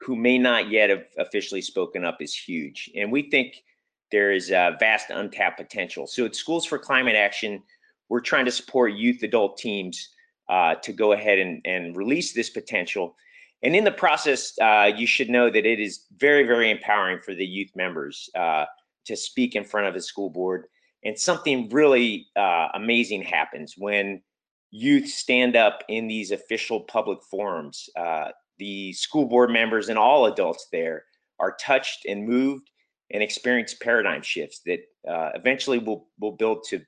who 0.00 0.16
may 0.16 0.38
not 0.38 0.70
yet 0.70 0.90
have 0.90 1.04
officially 1.18 1.60
spoken 1.60 2.04
up 2.04 2.22
is 2.22 2.34
huge. 2.34 2.90
And 2.96 3.10
we 3.10 3.28
think 3.30 3.62
there 4.10 4.32
is 4.32 4.50
a 4.50 4.76
vast 4.78 5.10
untapped 5.10 5.58
potential. 5.58 6.06
So 6.06 6.24
at 6.24 6.34
Schools 6.34 6.64
for 6.64 6.78
Climate 6.78 7.16
Action, 7.16 7.62
we're 8.08 8.20
trying 8.20 8.46
to 8.46 8.50
support 8.50 8.92
youth 8.94 9.22
adult 9.22 9.58
teams 9.58 10.08
uh, 10.48 10.76
to 10.76 10.92
go 10.92 11.12
ahead 11.12 11.38
and, 11.38 11.60
and 11.64 11.96
release 11.96 12.32
this 12.32 12.48
potential. 12.48 13.16
And 13.62 13.74
in 13.74 13.84
the 13.84 13.92
process, 13.92 14.56
uh, 14.62 14.90
you 14.96 15.06
should 15.06 15.28
know 15.28 15.50
that 15.50 15.66
it 15.66 15.80
is 15.80 16.06
very, 16.16 16.44
very 16.44 16.70
empowering 16.70 17.20
for 17.20 17.34
the 17.34 17.44
youth 17.44 17.70
members 17.74 18.30
uh, 18.34 18.64
to 19.06 19.16
speak 19.16 19.56
in 19.56 19.64
front 19.64 19.88
of 19.88 19.96
a 19.96 20.00
school 20.00 20.30
board. 20.30 20.66
And 21.04 21.18
something 21.18 21.68
really 21.68 22.28
uh, 22.36 22.68
amazing 22.74 23.22
happens 23.22 23.74
when 23.76 24.22
youth 24.70 25.08
stand 25.08 25.56
up 25.56 25.82
in 25.88 26.08
these 26.08 26.30
official 26.30 26.80
public 26.80 27.22
forums. 27.22 27.88
Uh, 27.96 28.28
the 28.58 28.92
school 28.92 29.26
board 29.26 29.50
members 29.50 29.88
and 29.88 29.98
all 29.98 30.26
adults 30.26 30.68
there 30.72 31.04
are 31.38 31.56
touched 31.60 32.04
and 32.06 32.26
moved 32.26 32.70
and 33.10 33.22
experience 33.22 33.74
paradigm 33.74 34.22
shifts 34.22 34.60
that 34.66 34.80
uh, 35.08 35.30
eventually 35.34 35.78
will, 35.78 36.08
will 36.20 36.32
build 36.32 36.64
to 36.68 36.80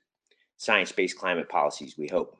science-based 0.57 1.17
climate 1.17 1.49
policies, 1.49 1.95
we 1.97 2.07
hope. 2.07 2.37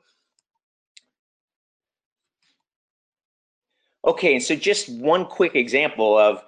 Okay, 4.04 4.34
and 4.34 4.42
so 4.42 4.54
just 4.54 4.88
one 4.88 5.24
quick 5.24 5.54
example 5.54 6.18
of 6.18 6.44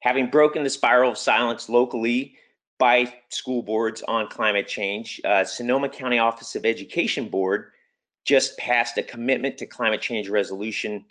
having 0.00 0.28
broken 0.30 0.64
the 0.64 0.70
spiral 0.70 1.10
of 1.10 1.18
silence 1.18 1.68
locally 1.68 2.36
by 2.78 3.12
school 3.28 3.62
boards 3.62 4.02
on 4.08 4.28
climate 4.28 4.66
change, 4.66 5.20
uh, 5.24 5.44
Sonoma 5.44 5.88
County 5.88 6.18
Office 6.18 6.56
of 6.56 6.64
Education 6.64 7.28
Board 7.28 7.70
just 8.24 8.56
passed 8.58 8.98
a 8.98 9.02
commitment 9.02 9.58
to 9.58 9.66
climate 9.66 10.00
change 10.00 10.28
resolution 10.28 11.04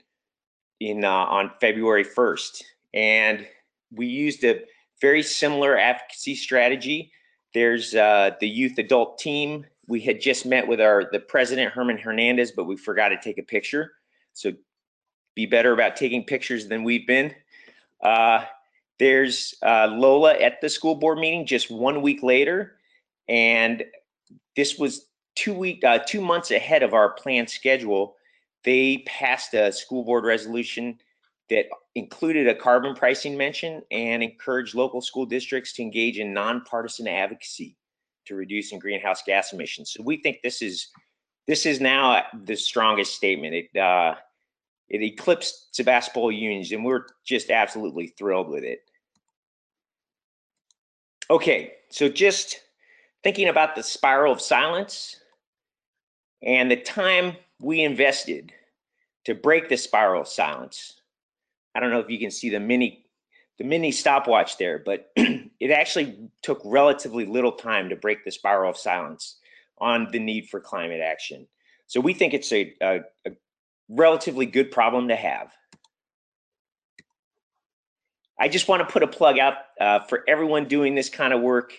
in 0.79 1.03
uh, 1.03 1.09
on 1.09 1.51
February 1.59 2.03
1st, 2.05 2.63
and 2.93 3.47
we 3.91 4.07
used 4.07 4.43
a 4.43 4.61
very 5.01 5.23
similar 5.23 5.77
advocacy 5.77 6.35
strategy. 6.35 7.11
There's 7.53 7.93
uh, 7.95 8.31
the 8.39 8.47
youth 8.47 8.77
adult 8.77 9.19
team. 9.19 9.65
We 9.87 9.99
had 9.99 10.21
just 10.21 10.45
met 10.45 10.67
with 10.67 10.79
our 10.79 11.09
the 11.11 11.19
president 11.19 11.73
Herman 11.73 11.97
Hernandez, 11.97 12.51
but 12.51 12.63
we 12.63 12.77
forgot 12.77 13.09
to 13.09 13.19
take 13.19 13.37
a 13.37 13.43
picture. 13.43 13.91
So 14.33 14.53
be 15.35 15.45
better 15.45 15.73
about 15.73 15.95
taking 15.95 16.23
pictures 16.23 16.67
than 16.67 16.83
we've 16.83 17.07
been. 17.07 17.33
Uh, 18.01 18.45
there's 18.99 19.55
uh, 19.63 19.87
Lola 19.87 20.33
at 20.35 20.61
the 20.61 20.69
school 20.69 20.95
board 20.95 21.17
meeting 21.17 21.45
just 21.45 21.71
one 21.71 22.01
week 22.01 22.23
later, 22.23 22.77
and 23.27 23.83
this 24.55 24.77
was 24.77 25.07
two 25.35 25.53
week 25.53 25.83
uh, 25.83 25.99
two 25.99 26.21
months 26.21 26.51
ahead 26.51 26.83
of 26.83 26.93
our 26.93 27.11
planned 27.11 27.49
schedule. 27.49 28.15
They 28.63 28.99
passed 29.07 29.53
a 29.53 29.71
school 29.71 30.03
board 30.03 30.23
resolution 30.23 30.99
that 31.49 31.65
included 31.95 32.47
a 32.47 32.55
carbon 32.55 32.95
pricing 32.95 33.37
mention 33.37 33.81
and 33.91 34.23
encouraged 34.23 34.75
local 34.75 35.01
school 35.01 35.25
districts 35.25 35.73
to 35.73 35.81
engage 35.81 36.19
in 36.19 36.33
nonpartisan 36.33 37.07
advocacy 37.07 37.75
to 38.25 38.35
reducing 38.35 38.79
greenhouse 38.79 39.23
gas 39.23 39.51
emissions. 39.51 39.91
So 39.91 40.03
we 40.03 40.17
think 40.17 40.37
this 40.43 40.61
is 40.61 40.87
this 41.47 41.65
is 41.65 41.81
now 41.81 42.23
the 42.45 42.55
strongest 42.55 43.15
statement. 43.15 43.53
It 43.53 43.79
uh, 43.79 44.15
it 44.89 45.01
eclipsed 45.01 45.75
Sebastopol 45.75 46.31
unions, 46.31 46.71
and 46.71 46.85
we're 46.85 47.05
just 47.25 47.49
absolutely 47.49 48.07
thrilled 48.07 48.49
with 48.49 48.63
it. 48.63 48.81
Okay, 51.29 51.73
so 51.89 52.09
just 52.09 52.59
thinking 53.23 53.47
about 53.47 53.75
the 53.75 53.83
spiral 53.83 54.33
of 54.33 54.41
silence 54.41 55.20
and 56.43 56.71
the 56.71 56.77
time 56.77 57.35
we 57.59 57.81
invested 57.81 58.53
to 59.25 59.35
break 59.35 59.69
the 59.69 59.77
spiral 59.77 60.21
of 60.21 60.27
silence. 60.27 60.99
I 61.75 61.79
don't 61.79 61.91
know 61.91 61.99
if 61.99 62.09
you 62.09 62.19
can 62.19 62.31
see 62.31 62.49
the 62.49 62.59
mini 62.59 63.05
the 63.57 63.63
mini 63.63 63.91
stopwatch 63.91 64.57
there, 64.57 64.79
but 64.79 65.11
it 65.15 65.69
actually 65.69 66.31
took 66.41 66.59
relatively 66.65 67.25
little 67.25 67.51
time 67.51 67.89
to 67.89 67.95
break 67.95 68.25
the 68.25 68.31
spiral 68.31 68.71
of 68.71 68.77
silence 68.77 69.37
on 69.77 70.07
the 70.11 70.19
need 70.19 70.49
for 70.49 70.59
climate 70.59 71.01
action. 71.01 71.47
So 71.85 71.99
we 71.99 72.13
think 72.15 72.33
it's 72.33 72.51
a, 72.51 72.73
a, 72.81 73.01
a 73.27 73.31
relatively 73.87 74.47
good 74.47 74.71
problem 74.71 75.09
to 75.09 75.15
have. 75.15 75.51
I 78.39 78.47
just 78.47 78.67
want 78.67 78.87
to 78.87 78.91
put 78.91 79.03
a 79.03 79.07
plug 79.07 79.37
out 79.37 79.53
uh, 79.79 79.99
for 79.99 80.23
everyone 80.27 80.67
doing 80.67 80.95
this 80.95 81.09
kind 81.09 81.31
of 81.31 81.41
work. 81.41 81.73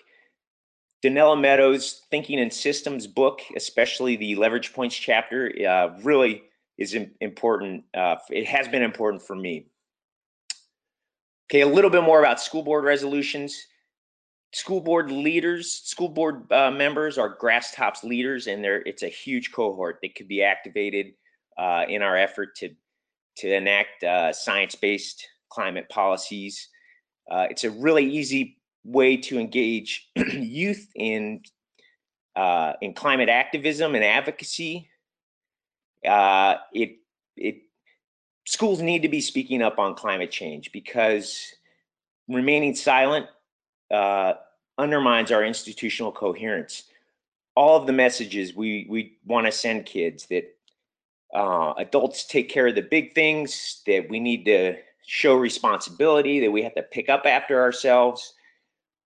Donella 1.03 1.41
Meadows' 1.41 2.03
Thinking 2.11 2.39
in 2.39 2.51
Systems 2.51 3.07
book, 3.07 3.41
especially 3.57 4.17
the 4.17 4.37
Leverage 4.37 4.73
Points 4.73 4.97
chapter, 4.97 5.53
uh, 5.69 5.99
really 6.03 6.45
is 6.79 6.97
important. 7.21 7.85
Uh, 7.93 8.17
it 8.31 8.47
has 8.47 8.69
been 8.69 8.83
important 8.83 9.23
for 9.23 9.35
me. 9.35 9.67
Okay, 11.51 11.63
a 11.63 11.67
little 11.67 11.91
bit 11.91 12.03
more 12.03 12.21
about 12.21 12.41
school 12.41 12.63
board 12.63 12.85
resolutions. 12.85 13.67
School 14.55 14.81
board 14.81 15.11
leaders, 15.11 15.73
school 15.85 16.09
board 16.09 16.51
uh, 16.53 16.71
members 16.71 17.19
are 17.19 17.29
grass 17.29 17.75
tops 17.75 18.05
leaders, 18.05 18.47
and 18.47 18.63
they 18.63 18.81
it's 18.87 19.03
a 19.03 19.09
huge 19.09 19.51
cohort 19.51 19.99
that 20.03 20.15
could 20.15 20.29
be 20.29 20.43
activated 20.43 21.15
uh, 21.59 21.85
in 21.89 22.03
our 22.03 22.17
effort 22.17 22.55
to 22.57 22.71
to 23.39 23.55
enact 23.55 24.05
uh, 24.05 24.33
science-based 24.33 25.27
climate 25.49 25.89
policies. 25.89 26.69
Uh, 27.31 27.47
it's 27.49 27.65
a 27.65 27.71
really 27.71 28.05
easy 28.05 28.59
way 28.85 29.17
to 29.17 29.39
engage 29.39 30.09
youth 30.17 30.89
in 30.95 31.43
uh, 32.35 32.75
in 32.81 32.95
climate 32.95 33.29
activism 33.29 33.95
and 33.95 34.05
advocacy. 34.05 34.89
Uh, 36.07 36.57
it 36.73 36.97
it 37.37 37.63
schools 38.47 38.81
need 38.81 39.03
to 39.03 39.09
be 39.09 39.21
speaking 39.21 39.63
up 39.63 39.79
on 39.79 39.95
climate 39.95 40.31
change 40.31 40.73
because 40.73 41.55
remaining 42.29 42.75
silent 42.75 43.27
uh, 43.91 44.35
undermines 44.79 45.31
our 45.31 45.45
institutional 45.45 46.13
coherence. 46.13 46.85
All 47.55 47.79
of 47.79 47.87
the 47.87 47.93
messages 47.93 48.55
we 48.55 48.87
we 48.89 49.19
want 49.27 49.47
to 49.47 49.53
send 49.53 49.87
kids 49.87 50.27
that 50.27 50.57
uh, 51.35 51.75
adults 51.79 52.25
take 52.25 52.49
care 52.49 52.67
of 52.67 52.75
the 52.75 52.83
big 52.83 53.15
things, 53.15 53.83
that 53.87 54.09
we 54.09 54.21
need 54.21 54.45
to 54.45 54.77
show 55.07 55.35
responsibility, 55.35 56.41
that 56.41 56.51
we 56.51 56.63
have 56.63 56.75
to 56.75 56.83
pick 56.83 57.09
up 57.09 57.27
after 57.27 57.61
ourselves. 57.61 58.35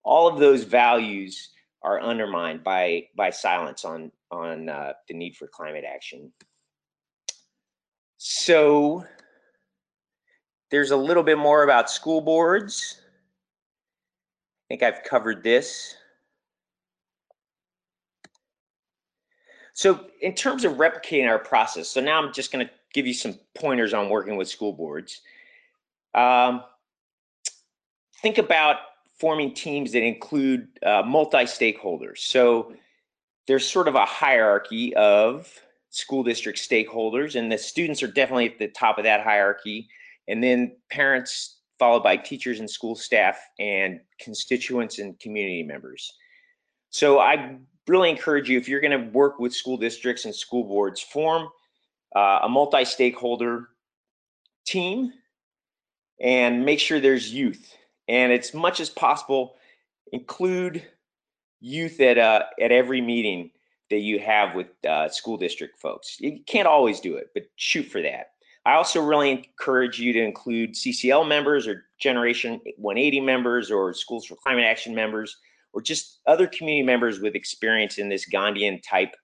All 0.07 0.29
of 0.29 0.39
those 0.39 0.63
values 0.63 1.51
are 1.83 2.01
undermined 2.01 2.63
by 2.63 3.09
by 3.17 3.31
silence 3.31 3.85
on 3.85 4.13
on 4.31 4.69
uh, 4.69 4.93
the 5.09 5.15
need 5.15 5.37
for 5.37 5.49
climate 5.49 5.85
action. 5.85 6.33
So 8.17 9.05
there's 10.71 10.93
a 10.93 10.97
little 10.97 11.25
bit 11.25 11.39
more 11.39 11.65
about 11.65 11.91
school 11.91 12.21
boards. 12.21 13.01
I 13.01 14.65
think 14.69 14.83
I've 14.85 15.03
covered 15.03 15.43
this. 15.43 15.97
So 19.75 20.07
in 20.23 20.35
terms 20.35 20.65
of 20.65 20.75
replicating 20.75 21.29
our 21.29 21.39
process, 21.39 21.89
so 21.89 22.01
now 22.01 22.23
I'm 22.23 22.33
just 22.33 22.53
going 22.53 22.65
to 22.65 22.73
give 22.95 23.09
you 23.09 23.13
some 23.13 23.39
pointers 23.57 23.93
on 23.93 24.09
working 24.09 24.37
with 24.37 24.49
school 24.49 24.73
boards. 24.73 25.21
Um, 26.15 26.63
think 28.23 28.39
about 28.39 28.77
forming 29.19 29.55
teams 29.55 29.93
that 29.93 30.03
include 30.03 30.69
uh, 30.85 31.03
multi-stakeholders. 31.03 32.19
So 32.19 32.75
there's 33.47 33.67
sort 33.69 33.89
of 33.89 33.95
a 33.95 34.05
hierarchy 34.05 34.95
of 34.97 35.51
school 35.91 36.23
district 36.23 36.59
stakeholders, 36.59 37.37
and 37.37 37.51
the 37.51 37.57
students 37.57 38.03
are 38.03 38.09
definitely 38.09 38.51
at 38.51 38.59
the 38.59 38.69
top 38.69 38.99
of 38.99 39.05
that 39.05 39.23
hierarchy. 39.23 39.89
And 40.29 40.43
then 40.43 40.77
parents, 40.91 41.61
followed 41.79 42.03
by 42.03 42.17
teachers 42.17 42.61
and 42.61 42.69
school 42.69 42.95
staff, 42.95 43.39
and 43.59 44.01
constituents 44.21 44.99
and 44.99 45.19
community 45.19 45.63
members. 45.63 46.13
So 46.91 47.19
I 47.21 47.57
really 47.87 48.11
encourage 48.11 48.51
you 48.51 48.59
if 48.59 48.69
you're 48.69 48.81
going 48.81 48.99
to 49.01 49.11
work 49.11 49.39
with 49.39 49.55
school 49.55 49.77
districts 49.77 50.25
and 50.25 50.35
school 50.35 50.65
boards, 50.65 51.01
form 51.01 51.49
uh, 52.15 52.41
a 52.43 52.49
multi-stakeholder 52.49 53.69
team 54.67 55.13
and 56.21 56.65
make 56.65 56.81
sure 56.81 56.99
there's 56.99 57.33
youth. 57.33 57.77
And 58.09 58.33
as 58.33 58.55
much 58.55 58.81
as 58.81 58.91
possible, 58.91 59.57
include 60.13 60.85
youth 61.61 62.01
at 62.01 62.19
uh, 62.19 62.45
at 62.61 62.73
every 62.73 63.01
meeting 63.01 63.51
that 63.91 64.01
you 64.01 64.19
have 64.19 64.55
with 64.55 64.69
uh, 64.89 65.09
school 65.09 65.37
district 65.37 65.79
folks. 65.79 66.17
You 66.21 66.41
can't 66.47 66.67
always 66.67 67.01
do 67.01 67.17
it, 67.17 67.29
but 67.35 67.45
shoot 67.57 67.85
for 67.85 68.03
that. 68.03 68.33
I 68.65 68.75
also 68.75 69.01
really 69.01 69.31
encourage 69.31 70.01
you 70.01 70.13
to 70.13 70.21
include 70.21 70.75
CCL 70.75 71.29
members 71.29 71.69
or 71.69 71.85
Generation 72.01 72.61
180 72.79 73.21
members 73.21 73.71
or 73.71 73.95
Schools 73.95 74.27
for 74.27 74.35
Climate 74.35 74.65
Action 74.65 74.93
members 74.93 75.37
or 75.73 75.81
just 75.81 76.21
other 76.27 76.49
community 76.49 76.85
members 76.85 77.21
with 77.21 77.37
experience 77.37 77.99
in 77.99 78.09
this 78.09 78.29
Gandhian 78.29 78.83
type 78.83 79.15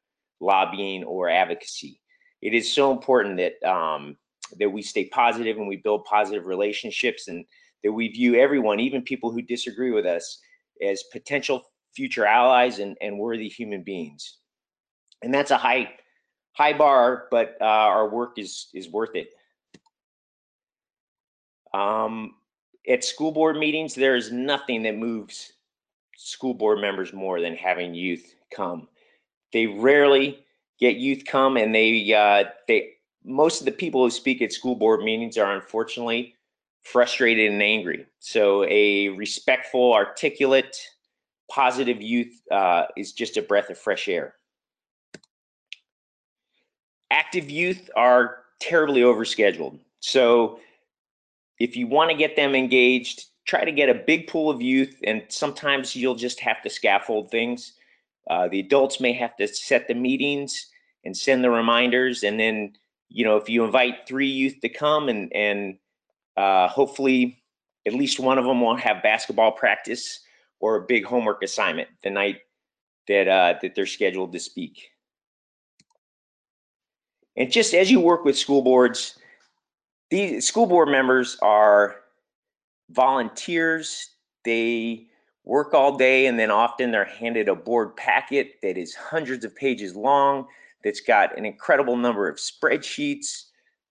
lobbying 0.40 1.02
or 1.02 1.28
advocacy. 1.28 2.00
It 2.40 2.54
is 2.54 2.72
so 2.72 2.92
important 2.92 3.36
that 3.38 3.62
um, 3.68 4.16
that 4.58 4.70
we 4.70 4.82
stay 4.82 5.06
positive 5.06 5.56
and 5.56 5.66
we 5.66 5.78
build 5.78 6.04
positive 6.04 6.46
relationships 6.46 7.26
and 7.26 7.44
that 7.82 7.92
we 7.92 8.08
view 8.08 8.36
everyone, 8.36 8.80
even 8.80 9.02
people 9.02 9.30
who 9.30 9.42
disagree 9.42 9.90
with 9.90 10.06
us, 10.06 10.38
as 10.82 11.02
potential 11.12 11.62
future 11.94 12.26
allies 12.26 12.78
and, 12.78 12.96
and 13.00 13.18
worthy 13.18 13.48
human 13.48 13.82
beings. 13.82 14.38
And 15.22 15.32
that's 15.32 15.50
a 15.50 15.58
high 15.58 15.90
high 16.52 16.72
bar, 16.72 17.28
but 17.30 17.56
uh, 17.60 17.64
our 17.64 18.08
work 18.08 18.38
is 18.38 18.68
is 18.74 18.88
worth 18.88 19.14
it. 19.14 19.28
Um, 21.74 22.34
at 22.88 23.04
school 23.04 23.32
board 23.32 23.56
meetings, 23.56 23.94
there 23.94 24.16
is 24.16 24.32
nothing 24.32 24.82
that 24.82 24.96
moves 24.96 25.52
school 26.16 26.54
board 26.54 26.80
members 26.80 27.12
more 27.12 27.40
than 27.40 27.54
having 27.56 27.94
youth 27.94 28.34
come. 28.54 28.88
They 29.52 29.66
rarely 29.66 30.44
get 30.78 30.96
youth 30.96 31.24
come, 31.26 31.56
and 31.56 31.74
they 31.74 32.12
uh, 32.12 32.50
they 32.68 32.90
most 33.24 33.60
of 33.60 33.66
the 33.66 33.72
people 33.72 34.02
who 34.02 34.10
speak 34.10 34.42
at 34.42 34.52
school 34.52 34.74
board 34.74 35.00
meetings 35.02 35.38
are 35.38 35.54
unfortunately 35.54 36.34
frustrated 36.82 37.50
and 37.50 37.62
angry. 37.62 38.06
So 38.20 38.64
a 38.64 39.08
respectful, 39.10 39.94
articulate, 39.94 40.76
positive 41.50 42.00
youth 42.00 42.40
uh, 42.50 42.84
is 42.96 43.12
just 43.12 43.36
a 43.36 43.42
breath 43.42 43.70
of 43.70 43.78
fresh 43.78 44.08
air. 44.08 44.34
Active 47.10 47.50
youth 47.50 47.90
are 47.94 48.38
terribly 48.60 49.02
overscheduled. 49.02 49.78
So 50.00 50.60
if 51.58 51.76
you 51.76 51.86
want 51.86 52.10
to 52.10 52.16
get 52.16 52.36
them 52.36 52.54
engaged, 52.54 53.26
try 53.44 53.64
to 53.64 53.72
get 53.72 53.88
a 53.88 53.94
big 53.94 54.28
pool 54.28 54.50
of 54.50 54.62
youth, 54.62 54.96
and 55.04 55.22
sometimes 55.28 55.94
you'll 55.94 56.14
just 56.14 56.40
have 56.40 56.62
to 56.62 56.70
scaffold 56.70 57.30
things. 57.30 57.74
Uh, 58.30 58.48
the 58.48 58.60
adults 58.60 59.00
may 59.00 59.12
have 59.12 59.36
to 59.36 59.46
set 59.46 59.88
the 59.88 59.94
meetings 59.94 60.68
and 61.04 61.16
send 61.16 61.42
the 61.42 61.50
reminders, 61.50 62.22
and 62.22 62.38
then 62.38 62.72
you 63.08 63.24
know 63.24 63.36
if 63.36 63.48
you 63.48 63.64
invite 63.64 64.06
three 64.06 64.28
youth 64.28 64.60
to 64.60 64.68
come, 64.68 65.08
and 65.08 65.32
and 65.34 65.76
uh, 66.36 66.68
hopefully 66.68 67.42
at 67.86 67.94
least 67.94 68.20
one 68.20 68.38
of 68.38 68.44
them 68.44 68.60
won't 68.60 68.80
have 68.80 69.02
basketball 69.02 69.52
practice 69.52 70.20
or 70.60 70.76
a 70.76 70.86
big 70.86 71.04
homework 71.04 71.42
assignment 71.42 71.88
the 72.02 72.10
night 72.10 72.38
that 73.08 73.28
uh, 73.28 73.58
that 73.60 73.74
they're 73.74 73.86
scheduled 73.86 74.32
to 74.32 74.38
speak. 74.38 74.90
And 77.36 77.50
just 77.50 77.74
as 77.74 77.90
you 77.90 77.98
work 77.98 78.24
with 78.24 78.36
school 78.36 78.62
boards, 78.62 79.18
these 80.10 80.46
school 80.46 80.66
board 80.66 80.88
members 80.88 81.38
are 81.42 81.96
volunteers. 82.90 84.10
They 84.44 85.06
work 85.44 85.74
all 85.74 85.96
day 85.96 86.26
and 86.26 86.38
then 86.38 86.50
often 86.50 86.90
they're 86.90 87.04
handed 87.04 87.48
a 87.48 87.54
board 87.54 87.96
packet 87.96 88.60
that 88.62 88.76
is 88.76 88.94
hundreds 88.94 89.44
of 89.44 89.56
pages 89.56 89.96
long, 89.96 90.46
that's 90.84 91.00
got 91.00 91.36
an 91.38 91.46
incredible 91.46 91.96
number 91.96 92.28
of 92.28 92.36
spreadsheets. 92.36 93.44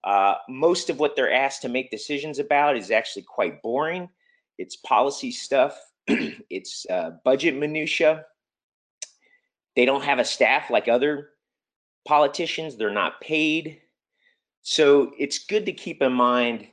Uh, 0.04 0.36
most 0.50 0.90
of 0.90 1.00
what 1.00 1.16
they're 1.16 1.34
asked 1.34 1.62
to 1.62 1.70
make 1.70 1.92
decisions 1.92 2.40
about 2.40 2.78
is 2.78 2.92
actually 2.92 3.22
quite 3.24 3.62
boring. 3.62 4.10
It's 4.58 4.76
policy 4.78 5.32
stuff, 5.32 5.80
it's 6.08 6.86
uh, 6.90 7.12
budget 7.24 7.56
minutia. 7.56 8.26
They 9.76 9.86
don't 9.86 10.04
have 10.04 10.20
a 10.20 10.26
staff 10.26 10.70
like 10.70 10.88
other 10.88 11.30
politicians, 12.06 12.76
they're 12.76 12.90
not 12.90 13.22
paid. 13.22 13.82
So 14.64 15.14
it's 15.18 15.46
good 15.46 15.66
to 15.66 15.72
keep 15.72 16.02
in 16.02 16.14
mind 16.14 16.68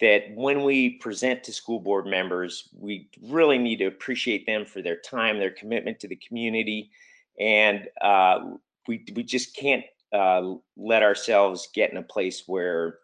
that 0.00 0.34
when 0.34 0.62
we 0.62 0.90
present 0.90 1.42
to 1.44 1.52
school 1.52 1.80
board 1.80 2.06
members, 2.06 2.68
we 2.72 3.10
really 3.22 3.58
need 3.58 3.78
to 3.78 3.86
appreciate 3.86 4.46
them 4.46 4.64
for 4.64 4.80
their 4.80 4.96
time, 4.96 5.38
their 5.38 5.50
commitment 5.50 6.00
to 6.00 6.08
the 6.08 6.16
community, 6.16 6.90
and 7.38 7.88
uh, 8.00 8.40
we 8.86 9.04
we 9.14 9.22
just 9.22 9.56
can't 9.56 9.84
uh, 10.12 10.54
let 10.76 11.02
ourselves 11.02 11.68
get 11.74 11.90
in 11.90 11.96
a 11.96 12.02
place 12.02 12.44
where 12.46 12.98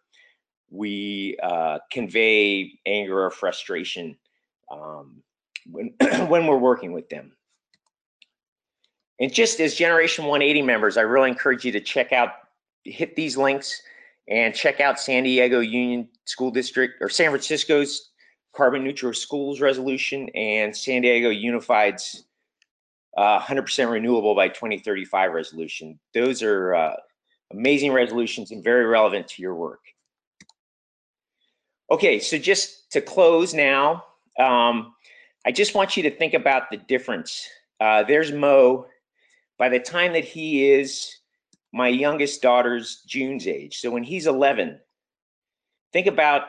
we 0.71 1.37
uh, 1.43 1.79
convey 1.91 2.79
anger 2.87 3.25
or 3.25 3.31
frustration 3.31 4.17
um, 4.71 5.23
when 5.71 5.95
when 6.29 6.47
we're 6.47 6.59
working 6.59 6.93
with 6.93 7.09
them. 7.09 7.33
And 9.21 9.33
just 9.33 9.61
as 9.61 9.75
Generation 9.75 10.25
180 10.25 10.63
members, 10.63 10.97
I 10.97 11.03
really 11.03 11.31
encourage 11.31 11.65
you 11.65 11.73
to 11.73 11.81
check 11.81 12.13
out, 12.13 12.31
hit 12.85 13.15
these 13.15 13.37
links 13.37 13.81
and 14.29 14.55
check 14.55 14.81
out 14.81 14.99
San 14.99 15.23
Diego 15.23 15.61
Union 15.61 16.09
School 16.25 16.51
District 16.51 16.95
or 17.01 17.09
San 17.09 17.31
Francisco's 17.31 18.11
carbon 18.55 18.83
neutral 18.83 19.13
schools 19.13 19.61
resolution 19.61 20.29
and 20.31 20.77
San 20.77 21.03
Diego 21.03 21.29
Unified's 21.29 22.25
uh, 23.17 23.41
100% 23.41 23.91
renewable 23.91 24.35
by 24.35 24.49
2035 24.49 25.33
resolution. 25.33 25.99
Those 26.13 26.43
are 26.43 26.75
uh, 26.75 26.97
amazing 27.53 27.93
resolutions 27.93 28.51
and 28.51 28.63
very 28.63 28.87
relevant 28.87 29.29
to 29.29 29.43
your 29.43 29.55
work. 29.55 29.81
Okay, 31.91 32.19
so 32.19 32.39
just 32.39 32.91
to 32.93 33.01
close 33.01 33.55
now, 33.55 34.05
um, 34.39 34.95
I 35.47 35.53
just 35.53 35.75
want 35.75 35.97
you 35.97 36.03
to 36.05 36.11
think 36.11 36.35
about 36.35 36.71
the 36.71 36.79
difference. 36.79 37.49
Uh, 37.81 38.03
there's 38.03 38.33
Mo. 38.33 38.87
By 39.59 39.69
the 39.69 39.79
time 39.79 40.15
that 40.15 40.25
he 40.25 40.71
is 40.71 41.15
my 41.73 41.89
youngest 41.89 42.43
daughter's 42.43 43.03
June's 43.07 43.47
age. 43.47 43.79
So 43.79 43.91
when 43.91 44.03
he's 44.03 44.27
11, 44.27 44.81
think 45.93 46.07
about 46.07 46.43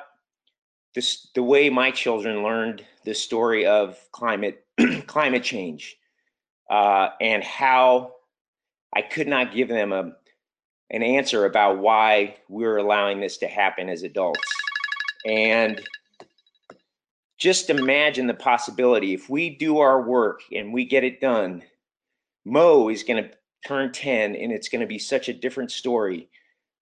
this, 0.96 1.28
the 1.36 1.44
way 1.44 1.70
my 1.70 1.92
children 1.92 2.42
learned 2.42 2.84
the 3.04 3.14
story 3.14 3.66
of 3.66 4.00
climate 4.12 4.66
climate 5.08 5.44
change 5.44 5.98
uh, 6.70 7.10
and 7.22 7.44
how 7.44 8.14
I 8.94 9.02
could 9.02 9.28
not 9.28 9.54
give 9.54 9.68
them 9.68 9.92
a 9.92 10.14
an 10.92 11.02
answer 11.02 11.46
about 11.46 11.80
why 11.80 12.38
we're 12.48 12.78
allowing 12.78 13.20
this 13.20 13.38
to 13.38 13.48
happen 13.48 13.90
as 13.90 14.04
adults. 14.04 14.48
And 15.26 15.82
just 17.40 17.72
imagine 17.72 18.28
the 18.28 18.36
possibility 18.36 19.16
if 19.16 19.28
we 19.28 19.50
do 19.50 19.80
our 19.80 20.04
work 20.04 20.42
and 20.54 20.72
we 20.72 20.86
get 20.86 21.04
it 21.04 21.20
done, 21.20 21.64
Mo 22.46 22.90
is 22.90 23.02
going 23.02 23.24
to 23.24 23.32
turn 23.68 23.92
10 23.92 24.36
and 24.36 24.52
it's 24.52 24.70
going 24.70 24.82
to 24.82 24.88
be 24.88 25.00
such 25.00 25.28
a 25.28 25.34
different 25.34 25.72
story 25.72 26.30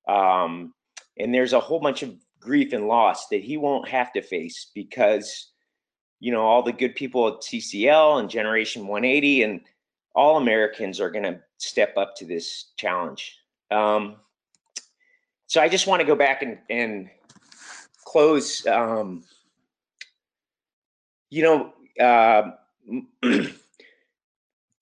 um, 0.08 0.74
and 1.18 1.34
there's 1.34 1.54
a 1.54 1.60
whole 1.60 1.80
bunch 1.80 2.04
of 2.04 2.16
grief 2.40 2.74
and 2.74 2.88
loss 2.88 3.28
that 3.30 3.42
he 3.42 3.58
won't 3.58 3.88
have 3.88 4.12
to 4.14 4.22
face 4.22 4.72
because 4.76 5.52
you 6.20 6.32
know 6.32 6.42
all 6.42 6.62
the 6.62 6.74
good 6.74 6.96
people 6.96 7.28
at 7.28 7.42
ccl 7.42 8.20
and 8.20 8.30
generation 8.30 8.88
180 8.88 9.44
and 9.44 9.62
all 10.16 10.38
americans 10.38 11.00
are 11.00 11.10
going 11.10 11.24
to 11.24 11.40
step 11.58 11.98
up 11.98 12.16
to 12.16 12.26
this 12.26 12.72
challenge 12.78 13.38
um, 13.72 14.16
so 15.48 15.62
i 15.62 15.70
just 15.70 15.88
want 15.88 16.00
to 16.00 16.06
go 16.06 16.16
back 16.16 16.42
and, 16.42 16.58
and 16.70 17.10
close 18.06 18.66
um, 18.68 19.24
you 21.30 21.44
know 21.44 21.74
uh, 22.04 22.52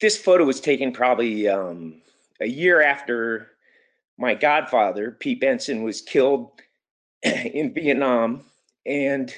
this 0.01 0.17
photo 0.17 0.43
was 0.43 0.59
taken 0.59 0.91
probably 0.91 1.47
um, 1.47 2.01
a 2.41 2.47
year 2.47 2.81
after 2.81 3.51
my 4.17 4.33
godfather, 4.35 5.17
Pete 5.19 5.39
Benson, 5.39 5.83
was 5.83 6.01
killed 6.01 6.51
in 7.23 7.73
Vietnam. 7.73 8.43
And 8.85 9.33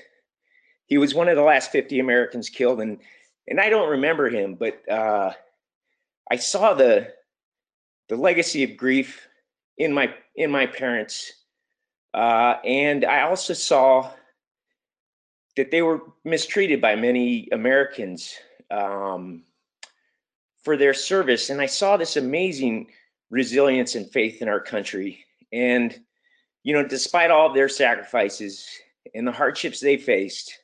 he 0.86 0.98
was 0.98 1.14
one 1.14 1.28
of 1.28 1.36
the 1.36 1.44
last 1.44 1.72
50 1.72 2.00
Americans 2.00 2.50
killed. 2.50 2.82
And, 2.82 3.00
and 3.48 3.60
I 3.60 3.70
don't 3.70 3.90
remember 3.90 4.30
him, 4.30 4.56
but 4.56 4.88
uh, 4.90 5.34
I 6.32 6.38
saw 6.38 6.74
the, 6.74 7.14
the 8.10 8.16
legacy 8.16 8.64
of 8.64 8.78
grief 8.78 9.28
in 9.78 9.94
my, 9.94 10.14
in 10.36 10.52
my 10.52 10.66
parents. 10.66 11.32
Uh, 12.14 12.56
and 12.64 13.06
I 13.06 13.22
also 13.22 13.54
saw 13.54 14.12
that 15.56 15.72
they 15.72 15.82
were 15.82 16.02
mistreated 16.24 16.82
by 16.82 16.96
many 16.96 17.50
Americans. 17.52 18.36
Um, 18.72 19.44
for 20.64 20.78
their 20.78 20.94
service. 20.94 21.50
And 21.50 21.62
I 21.62 21.66
saw 21.66 21.98
this 21.98 22.18
amazing 22.18 22.88
resilience 23.30 23.96
and 23.96 24.10
faith 24.10 24.42
in 24.42 24.48
our 24.48 24.60
country. 24.60 25.26
And, 25.52 26.00
you 26.64 26.74
know, 26.74 26.88
despite 26.88 27.32
all 27.32 27.48
of 27.48 27.54
their 27.54 27.70
sacrifices 27.70 28.66
and 29.14 29.28
the 29.28 29.32
hardships 29.32 29.80
they 29.80 29.98
faced, 29.98 30.58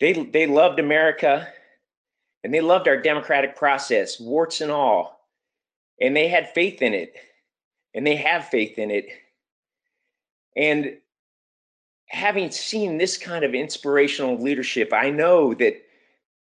they, 0.00 0.12
they 0.12 0.46
loved 0.46 0.80
America 0.80 1.48
and 2.44 2.52
they 2.52 2.60
loved 2.60 2.88
our 2.88 2.96
democratic 2.96 3.56
process, 3.56 4.18
warts 4.18 4.60
and 4.60 4.70
all. 4.70 5.20
And 6.00 6.16
they 6.16 6.28
had 6.28 6.52
faith 6.52 6.82
in 6.82 6.94
it 6.94 7.14
and 7.94 8.06
they 8.06 8.16
have 8.16 8.46
faith 8.46 8.78
in 8.78 8.90
it. 8.90 9.08
And 10.56 10.96
having 12.08 12.50
seen 12.50 12.98
this 12.98 13.16
kind 13.16 13.44
of 13.44 13.54
inspirational 13.54 14.36
leadership, 14.36 14.92
I 14.92 15.10
know 15.10 15.54
that 15.54 15.82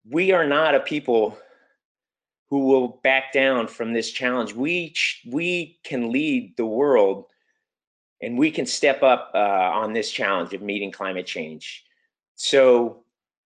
we 0.09 0.31
are 0.31 0.47
not 0.47 0.75
a 0.75 0.79
people 0.79 1.37
who 2.49 2.65
will 2.65 2.99
back 3.03 3.33
down 3.33 3.67
from 3.67 3.93
this 3.93 4.11
challenge. 4.11 4.53
We 4.53 4.93
we 5.25 5.79
can 5.83 6.11
lead 6.11 6.55
the 6.55 6.65
world, 6.65 7.25
and 8.21 8.37
we 8.37 8.51
can 8.51 8.65
step 8.65 9.03
up 9.03 9.31
uh, 9.33 9.37
on 9.37 9.93
this 9.93 10.11
challenge 10.11 10.53
of 10.53 10.61
meeting 10.61 10.91
climate 10.91 11.25
change. 11.25 11.83
So, 12.35 13.03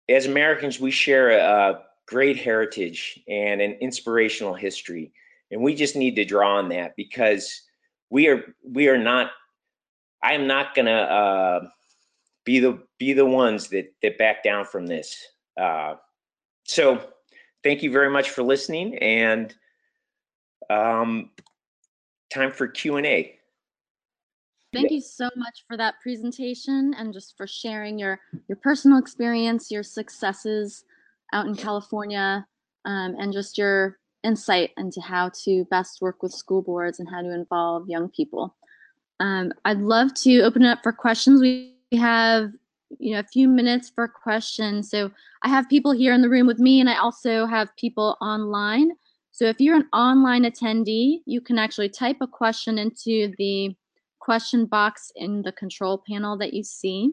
as 0.09 0.27
Americans, 0.27 0.79
we 0.81 0.91
share 0.91 1.31
a, 1.31 1.39
a 1.39 1.83
great 2.11 2.37
heritage 2.37 3.21
and 3.29 3.61
an 3.61 3.73
inspirational 3.81 4.53
history, 4.53 5.13
and 5.53 5.63
we 5.63 5.75
just 5.75 5.95
need 5.95 6.17
to 6.17 6.25
draw 6.25 6.59
on 6.59 6.69
that 6.69 6.97
because 6.97 7.63
we 8.11 8.29
are 8.29 8.55
we 8.69 8.89
are 8.89 8.99
not. 8.99 9.31
I 10.23 10.35
am 10.35 10.47
not 10.47 10.75
going 10.75 10.87
to 10.87 10.93
uh, 10.93 11.69
be 12.45 12.59
the 12.59 12.83
be 12.99 13.13
the 13.13 13.25
ones 13.25 13.69
that 13.69 13.95
that 14.03 14.19
back 14.19 14.43
down 14.43 14.65
from 14.65 14.87
this. 14.87 15.25
Uh, 15.57 15.95
so, 16.65 17.01
thank 17.63 17.83
you 17.83 17.93
very 17.93 18.11
much 18.11 18.31
for 18.31 18.43
listening, 18.43 18.99
and 18.99 19.55
um, 20.69 21.31
time 22.35 22.51
for 22.51 22.67
Q 22.67 22.97
and 22.97 23.07
A. 23.07 23.37
Thank 24.73 24.91
you 24.93 25.01
so 25.01 25.29
much 25.37 25.65
for 25.67 25.77
that 25.77 25.95
presentation 26.01 26.95
and 26.97 27.13
just 27.13 27.37
for 27.37 27.47
sharing 27.47 28.01
your 28.01 28.19
your 28.49 28.57
personal 28.57 28.99
experience, 28.99 29.71
your 29.71 29.85
successes 29.85 30.85
out 31.33 31.47
in 31.47 31.55
California, 31.55 32.47
um, 32.85 33.17
and 33.19 33.33
just 33.33 33.59
your 33.59 33.99
insight 34.23 34.71
into 34.77 35.01
how 35.01 35.31
to 35.45 35.65
best 35.71 36.01
work 36.01 36.23
with 36.23 36.33
school 36.33 36.63
boards 36.63 37.01
and 37.01 37.09
how 37.09 37.23
to 37.23 37.33
involve 37.33 37.89
young 37.89 38.09
people. 38.09 38.55
Um, 39.19 39.53
I'd 39.65 39.79
love 39.79 40.15
to 40.15 40.41
open 40.43 40.63
it 40.63 40.69
up 40.69 40.83
for 40.83 40.93
questions. 40.93 41.41
We 41.41 41.75
have 41.93 42.51
you 42.99 43.13
know 43.13 43.21
a 43.21 43.25
few 43.25 43.49
minutes 43.49 43.91
for 43.95 44.09
questions. 44.09 44.91
So 44.91 45.11
I 45.43 45.49
have 45.49 45.69
people 45.69 45.93
here 45.93 46.13
in 46.13 46.23
the 46.23 46.29
room 46.29 46.47
with 46.47 46.59
me, 46.59 46.81
and 46.81 46.89
I 46.89 46.99
also 46.99 47.47
have 47.47 47.75
people 47.77 48.17
online. 48.21 48.93
So 49.33 49.47
if 49.47 49.61
you're 49.61 49.77
an 49.77 49.89
online 49.93 50.45
attendee, 50.45 51.21
you 51.25 51.41
can 51.41 51.59
actually 51.59 51.89
type 51.89 52.17
a 52.21 52.27
question 52.27 52.79
into 52.79 53.33
the 53.39 53.75
question 54.19 54.67
box 54.67 55.13
in 55.17 55.43
the 55.43 55.53
control 55.53 56.03
panel 56.07 56.37
that 56.39 56.53
you 56.53 56.63
see. 56.63 57.13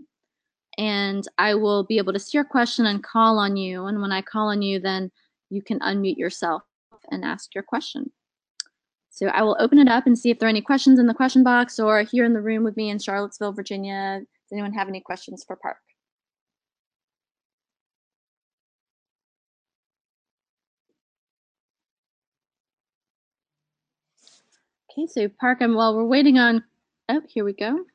And 0.77 1.27
I 1.37 1.55
will 1.55 1.83
be 1.83 1.97
able 1.97 2.13
to 2.13 2.19
see 2.19 2.37
your 2.37 2.45
question 2.45 2.85
and 2.85 3.03
call 3.03 3.39
on 3.39 3.57
you. 3.57 3.85
And 3.85 4.01
when 4.01 4.11
I 4.11 4.21
call 4.21 4.49
on 4.49 4.61
you, 4.61 4.79
then 4.79 5.11
you 5.49 5.61
can 5.61 5.79
unmute 5.79 6.17
yourself 6.17 6.63
and 7.11 7.25
ask 7.25 7.55
your 7.55 7.63
question. 7.63 8.11
So 9.09 9.27
I 9.27 9.41
will 9.41 9.57
open 9.59 9.79
it 9.79 9.87
up 9.87 10.05
and 10.05 10.17
see 10.17 10.29
if 10.29 10.37
there 10.37 10.47
are 10.47 10.49
any 10.49 10.61
questions 10.61 10.99
in 10.99 11.07
the 11.07 11.13
question 11.13 11.43
box 11.43 11.79
or 11.79 12.03
here 12.03 12.25
in 12.25 12.33
the 12.33 12.41
room 12.41 12.63
with 12.63 12.77
me 12.77 12.89
in 12.89 12.99
Charlottesville, 12.99 13.53
Virginia. 13.53 14.19
Does 14.19 14.51
anyone 14.51 14.73
have 14.73 14.87
any 14.87 15.01
questions 15.01 15.43
for 15.45 15.55
Park? 15.55 15.77
Okay, 24.91 25.07
so 25.07 25.27
Park, 25.39 25.61
and 25.61 25.75
while 25.75 25.95
we're 25.95 26.03
waiting 26.03 26.37
on 26.37 26.63
Oh, 27.09 27.21
here 27.29 27.45
we 27.45 27.53
go. 27.53 27.85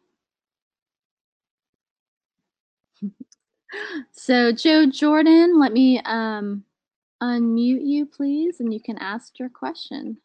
So 4.13 4.53
Joe 4.53 4.87
Jordan, 4.87 5.59
let 5.59 5.73
me 5.73 6.01
um, 6.05 6.65
unmute 7.23 7.85
you, 7.85 8.07
please, 8.07 8.61
and 8.61 8.73
you 8.73 8.81
can 8.81 8.99
ask 8.99 9.39
your 9.39 9.49
question. 9.49 10.19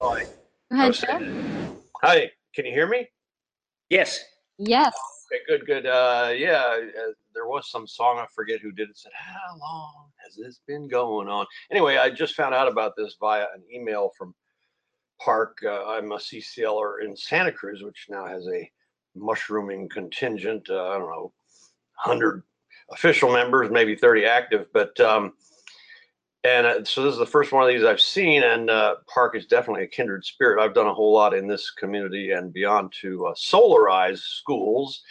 Hi. 0.00 0.24
Go 0.70 0.76
ahead, 0.76 0.94
Joe. 0.94 1.76
Hi, 2.02 2.30
can 2.54 2.64
you 2.64 2.72
hear 2.72 2.86
me? 2.86 3.08
Yes. 3.90 4.22
Yes. 4.58 4.94
Okay, 5.32 5.42
good, 5.46 5.66
good. 5.66 5.86
Uh, 5.86 6.32
yeah, 6.34 6.62
uh, 6.64 7.12
there 7.34 7.46
was 7.46 7.70
some 7.70 7.86
song, 7.86 8.18
I 8.18 8.26
forget 8.34 8.60
who 8.60 8.72
did 8.72 8.88
it, 8.90 8.96
said, 8.96 9.12
How 9.14 9.56
long 9.58 10.10
has 10.24 10.36
this 10.36 10.60
been 10.66 10.88
going 10.88 11.28
on? 11.28 11.46
Anyway, 11.70 11.96
I 11.96 12.10
just 12.10 12.34
found 12.34 12.54
out 12.54 12.68
about 12.68 12.94
this 12.96 13.16
via 13.20 13.46
an 13.54 13.62
email 13.72 14.12
from 14.16 14.34
park. 15.20 15.58
Uh, 15.64 15.86
I'm 15.86 16.12
a 16.12 16.16
CCLer 16.16 17.04
in 17.04 17.16
Santa 17.16 17.52
Cruz, 17.52 17.82
which 17.82 18.06
now 18.08 18.26
has 18.26 18.46
a 18.46 18.70
mushrooming 19.20 19.88
contingent. 19.88 20.68
Uh, 20.70 20.88
I 20.88 20.98
don't 20.98 21.10
know, 21.10 21.32
100 22.04 22.42
official 22.90 23.32
members, 23.32 23.70
maybe 23.70 23.94
30 23.94 24.24
active. 24.24 24.66
But 24.72 24.98
um, 25.00 25.34
and 26.44 26.66
uh, 26.66 26.84
so 26.84 27.02
this 27.02 27.12
is 27.12 27.18
the 27.18 27.26
first 27.26 27.52
one 27.52 27.62
of 27.62 27.68
these 27.68 27.84
I've 27.84 28.00
seen, 28.00 28.42
and 28.42 28.70
uh, 28.70 28.96
Park 29.12 29.36
is 29.36 29.46
definitely 29.46 29.84
a 29.84 29.88
kindred 29.88 30.24
spirit. 30.24 30.62
I've 30.62 30.74
done 30.74 30.86
a 30.86 30.94
whole 30.94 31.12
lot 31.12 31.34
in 31.34 31.46
this 31.46 31.70
community 31.70 32.30
and 32.32 32.52
beyond 32.52 32.92
to 33.00 33.26
uh, 33.26 33.34
solarize 33.34 34.18
schools 34.18 35.02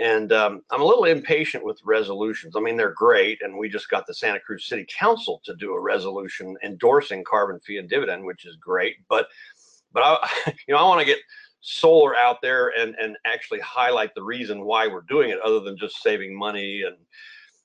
and 0.00 0.32
um, 0.32 0.62
I'm 0.70 0.80
a 0.80 0.84
little 0.84 1.04
impatient 1.04 1.64
with 1.64 1.80
resolutions. 1.84 2.54
I 2.56 2.60
mean, 2.60 2.76
they're 2.76 2.94
great, 2.94 3.42
and 3.42 3.58
we 3.58 3.68
just 3.68 3.90
got 3.90 4.06
the 4.06 4.14
Santa 4.14 4.40
Cruz 4.40 4.66
City 4.66 4.86
Council 4.88 5.40
to 5.44 5.54
do 5.56 5.74
a 5.74 5.80
resolution 5.80 6.56
endorsing 6.64 7.24
carbon 7.24 7.60
fee 7.60 7.76
and 7.76 7.88
dividend, 7.88 8.24
which 8.24 8.46
is 8.46 8.56
great. 8.56 8.96
But, 9.08 9.28
but 9.92 10.02
I, 10.02 10.52
you 10.66 10.74
know, 10.74 10.80
I 10.80 10.88
want 10.88 11.00
to 11.00 11.06
get 11.06 11.18
solar 11.62 12.14
out 12.16 12.42
there 12.42 12.72
and 12.78 12.94
and 13.00 13.16
actually 13.24 13.60
highlight 13.60 14.14
the 14.14 14.22
reason 14.22 14.64
why 14.64 14.86
we're 14.86 15.02
doing 15.02 15.30
it, 15.30 15.40
other 15.40 15.60
than 15.60 15.78
just 15.78 16.02
saving 16.02 16.36
money 16.36 16.82
and 16.82 16.96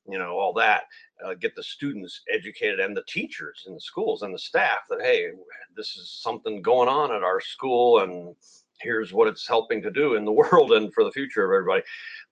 you 0.07 0.17
know 0.17 0.37
all 0.37 0.53
that. 0.53 0.83
Uh, 1.25 1.33
get 1.33 1.55
the 1.55 1.63
students 1.63 2.21
educated 2.31 2.79
and 2.79 2.95
the 2.95 3.03
teachers 3.07 3.63
in 3.65 3.73
the 3.73 3.81
schools 3.81 4.21
and 4.21 4.33
the 4.33 4.39
staff 4.39 4.79
that 4.87 5.01
hey, 5.01 5.31
this 5.75 5.97
is 5.97 6.09
something 6.21 6.61
going 6.61 6.87
on 6.87 7.11
at 7.11 7.23
our 7.23 7.41
school 7.41 8.01
and 8.01 8.35
here's 8.79 9.13
what 9.13 9.27
it's 9.27 9.47
helping 9.47 9.81
to 9.81 9.89
do 9.89 10.13
in 10.13 10.25
the 10.25 10.31
world 10.51 10.71
and 10.73 10.93
for 10.93 11.03
the 11.03 11.11
future 11.11 11.43
of 11.43 11.55
everybody. 11.55 11.83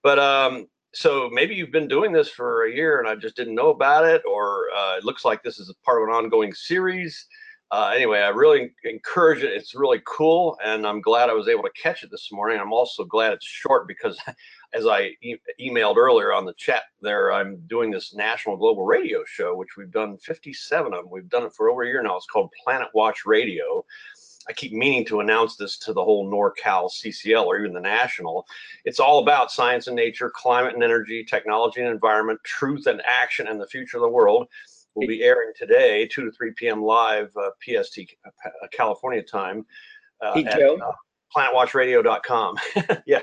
But 0.02 0.20
um, 0.20 0.68
so 0.94 1.28
maybe 1.32 1.54
you've 1.54 1.72
been 1.72 1.88
doing 1.88 2.12
this 2.12 2.28
for 2.28 2.64
a 2.64 2.72
year 2.72 3.00
and 3.00 3.08
I 3.08 3.16
just 3.16 3.36
didn't 3.36 3.54
know 3.54 3.70
about 3.70 4.04
it, 4.04 4.22
or 4.26 4.68
uh, 4.76 4.96
it 4.96 5.04
looks 5.04 5.24
like 5.24 5.42
this 5.42 5.58
is 5.58 5.72
part 5.84 6.00
of 6.00 6.08
an 6.08 6.14
ongoing 6.14 6.54
series. 6.54 7.26
Uh, 7.72 7.92
anyway, 7.94 8.20
I 8.20 8.28
really 8.28 8.70
encourage 8.84 9.42
it. 9.42 9.52
It's 9.52 9.74
really 9.74 10.00
cool, 10.06 10.56
and 10.64 10.86
I'm 10.86 11.00
glad 11.00 11.28
I 11.28 11.32
was 11.32 11.48
able 11.48 11.64
to 11.64 11.70
catch 11.70 12.04
it 12.04 12.12
this 12.12 12.28
morning. 12.30 12.60
I'm 12.60 12.72
also 12.72 13.04
glad 13.04 13.32
it's 13.32 13.46
short 13.46 13.88
because, 13.88 14.16
as 14.72 14.86
I 14.86 15.16
e 15.20 15.36
emailed 15.60 15.96
earlier 15.96 16.32
on 16.32 16.44
the 16.44 16.54
chat 16.54 16.84
there, 17.02 17.32
I'm 17.32 17.56
doing 17.66 17.90
this 17.90 18.14
national 18.14 18.56
global 18.56 18.84
radio 18.84 19.24
show, 19.26 19.56
which 19.56 19.76
we've 19.76 19.90
done 19.90 20.16
57 20.18 20.94
of 20.94 21.02
them. 21.02 21.10
We've 21.10 21.28
done 21.28 21.42
it 21.42 21.54
for 21.54 21.68
over 21.68 21.82
a 21.82 21.88
year 21.88 22.02
now. 22.04 22.16
It's 22.16 22.26
called 22.26 22.52
Planet 22.62 22.88
Watch 22.94 23.26
Radio. 23.26 23.84
I 24.48 24.52
keep 24.52 24.72
meaning 24.72 25.04
to 25.06 25.18
announce 25.18 25.56
this 25.56 25.76
to 25.78 25.92
the 25.92 26.04
whole 26.04 26.30
NorCal 26.30 26.88
CCL 26.88 27.46
or 27.46 27.58
even 27.58 27.72
the 27.72 27.80
national. 27.80 28.46
It's 28.84 29.00
all 29.00 29.18
about 29.18 29.50
science 29.50 29.88
and 29.88 29.96
nature, 29.96 30.30
climate 30.30 30.74
and 30.74 30.84
energy, 30.84 31.24
technology 31.24 31.80
and 31.80 31.90
environment, 31.90 32.38
truth 32.44 32.86
and 32.86 33.02
action, 33.04 33.48
and 33.48 33.60
the 33.60 33.66
future 33.66 33.96
of 33.96 34.02
the 34.02 34.08
world. 34.08 34.46
Will 34.96 35.06
be 35.06 35.22
airing 35.22 35.52
today, 35.54 36.08
2 36.10 36.24
to 36.24 36.30
3 36.30 36.52
p.m. 36.56 36.82
live 36.82 37.30
uh, 37.36 37.50
PST 37.62 38.00
uh, 38.24 38.66
California 38.72 39.22
time. 39.22 39.66
Uh, 40.22 40.34
hey, 40.34 40.44
Joe. 40.44 40.76
At, 40.76 40.82
uh, 40.82 40.92
planetwatchradio.com. 41.36 42.56
yeah. 43.06 43.20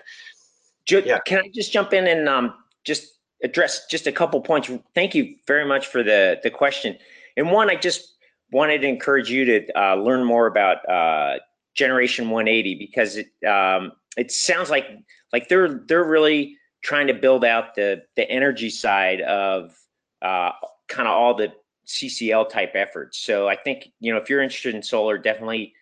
Joe, 0.85 1.01
yeah. 1.03 1.19
Can 1.25 1.39
I 1.39 1.49
just 1.53 1.73
jump 1.73 1.93
in 1.93 2.07
and 2.07 2.29
um, 2.29 2.53
just 2.83 3.07
address 3.43 3.87
just 3.87 4.05
a 4.07 4.11
couple 4.11 4.39
points? 4.41 4.69
Thank 4.93 5.15
you 5.15 5.35
very 5.47 5.65
much 5.65 5.87
for 5.87 6.03
the 6.03 6.39
the 6.43 6.51
question. 6.51 6.97
And 7.37 7.51
one, 7.51 7.69
I 7.69 7.75
just 7.75 8.15
wanted 8.51 8.81
to 8.81 8.87
encourage 8.87 9.29
you 9.29 9.45
to 9.45 9.79
uh, 9.79 9.95
learn 9.95 10.23
more 10.23 10.47
about 10.47 10.87
uh, 10.87 11.39
Generation 11.73 12.29
180 12.29 12.75
because 12.75 13.17
it 13.17 13.27
um, 13.47 13.93
it 14.17 14.31
sounds 14.31 14.69
like 14.69 14.85
like 15.31 15.47
they're 15.47 15.81
they're 15.87 16.03
really 16.03 16.57
trying 16.83 17.07
to 17.07 17.13
build 17.13 17.43
out 17.43 17.75
the 17.75 18.03
the 18.15 18.29
energy 18.29 18.69
side 18.69 19.21
of 19.21 19.75
uh, 20.21 20.51
kind 20.87 21.07
of 21.07 21.15
all 21.15 21.33
the 21.33 21.51
CCL 21.87 22.49
type 22.49 22.71
efforts. 22.75 23.19
So 23.19 23.47
I 23.47 23.55
think 23.55 23.89
you 23.99 24.13
know 24.13 24.19
if 24.19 24.29
you're 24.29 24.41
interested 24.41 24.75
in 24.75 24.81
solar, 24.81 25.17
definitely 25.17 25.73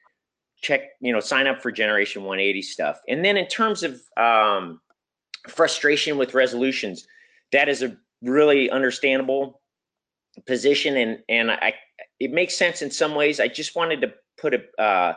check 0.61 0.81
you 0.99 1.11
know 1.11 1.19
sign 1.19 1.47
up 1.47 1.61
for 1.61 1.71
Generation 1.71 2.23
180 2.23 2.61
stuff. 2.61 2.99
And 3.07 3.23
then 3.23 3.37
in 3.37 3.47
terms 3.47 3.83
of 3.83 4.01
um, 4.17 4.81
frustration 5.47 6.17
with 6.17 6.33
resolutions, 6.33 7.07
that 7.51 7.69
is 7.69 7.83
a 7.83 7.97
really 8.21 8.69
understandable 8.69 9.61
position 10.45 10.97
and 10.97 11.19
and 11.27 11.51
I 11.51 11.73
it 12.19 12.31
makes 12.31 12.55
sense 12.55 12.81
in 12.81 12.91
some 12.91 13.15
ways. 13.15 13.39
I 13.39 13.47
just 13.47 13.75
wanted 13.75 14.01
to 14.01 14.13
put 14.37 14.53
a 14.53 14.81
uh, 14.81 15.13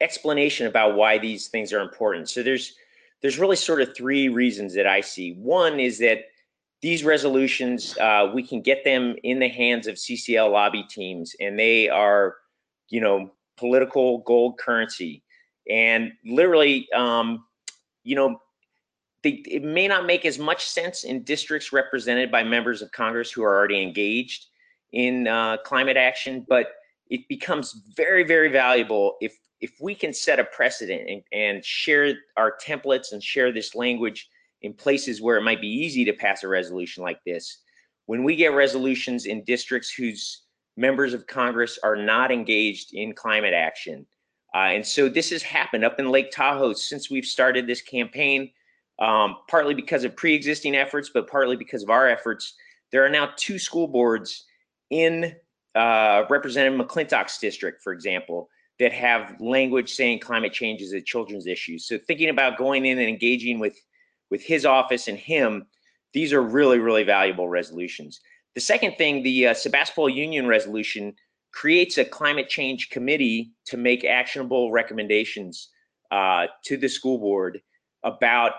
explanation 0.00 0.66
about 0.66 0.96
why 0.96 1.18
these 1.18 1.48
things 1.48 1.72
are 1.72 1.80
important. 1.80 2.28
So 2.28 2.42
there's 2.42 2.74
there's 3.22 3.38
really 3.38 3.56
sort 3.56 3.80
of 3.80 3.96
three 3.96 4.28
reasons 4.28 4.74
that 4.74 4.86
I 4.86 5.00
see. 5.00 5.32
One 5.32 5.80
is 5.80 5.98
that 5.98 6.26
these 6.86 7.02
resolutions 7.02 7.98
uh, 7.98 8.30
we 8.32 8.44
can 8.44 8.60
get 8.62 8.84
them 8.84 9.16
in 9.24 9.40
the 9.40 9.48
hands 9.48 9.88
of 9.88 9.96
CCL 9.96 10.52
lobby 10.52 10.84
teams, 10.88 11.34
and 11.40 11.58
they 11.58 11.88
are, 11.88 12.36
you 12.90 13.00
know, 13.00 13.28
political 13.56 14.18
gold 14.18 14.56
currency. 14.56 15.24
And 15.68 16.12
literally, 16.24 16.86
um, 16.94 17.44
you 18.04 18.14
know, 18.14 18.40
they, 19.24 19.42
it 19.48 19.64
may 19.64 19.88
not 19.88 20.06
make 20.06 20.24
as 20.24 20.38
much 20.38 20.64
sense 20.64 21.02
in 21.02 21.24
districts 21.24 21.72
represented 21.72 22.30
by 22.30 22.44
members 22.44 22.82
of 22.82 22.92
Congress 22.92 23.32
who 23.32 23.42
are 23.42 23.56
already 23.56 23.82
engaged 23.82 24.46
in 24.92 25.26
uh, 25.26 25.56
climate 25.64 25.96
action, 25.96 26.46
but 26.48 26.68
it 27.10 27.26
becomes 27.28 27.82
very, 27.96 28.22
very 28.22 28.48
valuable 28.48 29.16
if 29.20 29.36
if 29.60 29.72
we 29.80 29.92
can 29.92 30.12
set 30.12 30.38
a 30.38 30.44
precedent 30.44 31.10
and, 31.10 31.22
and 31.32 31.64
share 31.64 32.14
our 32.36 32.56
templates 32.64 33.10
and 33.10 33.20
share 33.20 33.50
this 33.50 33.74
language 33.74 34.28
in 34.66 34.74
places 34.74 35.22
where 35.22 35.36
it 35.36 35.42
might 35.42 35.60
be 35.60 35.68
easy 35.68 36.04
to 36.04 36.12
pass 36.12 36.42
a 36.42 36.48
resolution 36.48 37.00
like 37.00 37.20
this. 37.24 37.58
When 38.06 38.24
we 38.24 38.34
get 38.34 38.48
resolutions 38.48 39.24
in 39.26 39.44
districts 39.44 39.90
whose 39.90 40.42
members 40.76 41.14
of 41.14 41.28
Congress 41.28 41.78
are 41.84 41.94
not 41.94 42.32
engaged 42.32 42.92
in 42.92 43.14
climate 43.14 43.54
action, 43.54 44.04
uh, 44.54 44.74
and 44.74 44.84
so 44.84 45.08
this 45.08 45.30
has 45.30 45.42
happened 45.42 45.84
up 45.84 46.00
in 46.00 46.10
Lake 46.10 46.32
Tahoe 46.32 46.72
since 46.72 47.08
we've 47.08 47.24
started 47.24 47.66
this 47.66 47.80
campaign, 47.80 48.50
um, 48.98 49.36
partly 49.48 49.72
because 49.72 50.02
of 50.02 50.16
pre-existing 50.16 50.74
efforts, 50.74 51.10
but 51.14 51.30
partly 51.30 51.56
because 51.56 51.84
of 51.84 51.90
our 51.90 52.08
efforts. 52.08 52.54
There 52.90 53.04
are 53.04 53.10
now 53.10 53.30
two 53.36 53.58
school 53.58 53.86
boards 53.86 54.46
in 54.90 55.36
uh, 55.76 56.24
Representative 56.28 56.80
McClintock's 56.80 57.38
district, 57.38 57.82
for 57.82 57.92
example, 57.92 58.48
that 58.80 58.92
have 58.92 59.40
language 59.40 59.94
saying 59.94 60.18
climate 60.18 60.52
change 60.52 60.80
is 60.80 60.92
a 60.92 61.00
children's 61.00 61.46
issue. 61.46 61.78
So 61.78 61.98
thinking 61.98 62.30
about 62.30 62.58
going 62.58 62.86
in 62.86 62.98
and 62.98 63.08
engaging 63.08 63.60
with 63.60 63.76
with 64.30 64.42
his 64.42 64.66
office 64.66 65.08
and 65.08 65.18
him, 65.18 65.66
these 66.12 66.32
are 66.32 66.42
really 66.42 66.78
really 66.78 67.04
valuable 67.04 67.48
resolutions. 67.48 68.20
The 68.54 68.60
second 68.60 68.96
thing, 68.96 69.22
the 69.22 69.48
uh, 69.48 69.54
Sebastopol 69.54 70.08
Union 70.08 70.46
resolution 70.46 71.14
creates 71.52 71.98
a 71.98 72.04
climate 72.04 72.48
change 72.48 72.90
committee 72.90 73.52
to 73.66 73.76
make 73.76 74.04
actionable 74.04 74.70
recommendations 74.72 75.68
uh, 76.10 76.46
to 76.64 76.76
the 76.76 76.88
school 76.88 77.18
board 77.18 77.60
about 78.02 78.52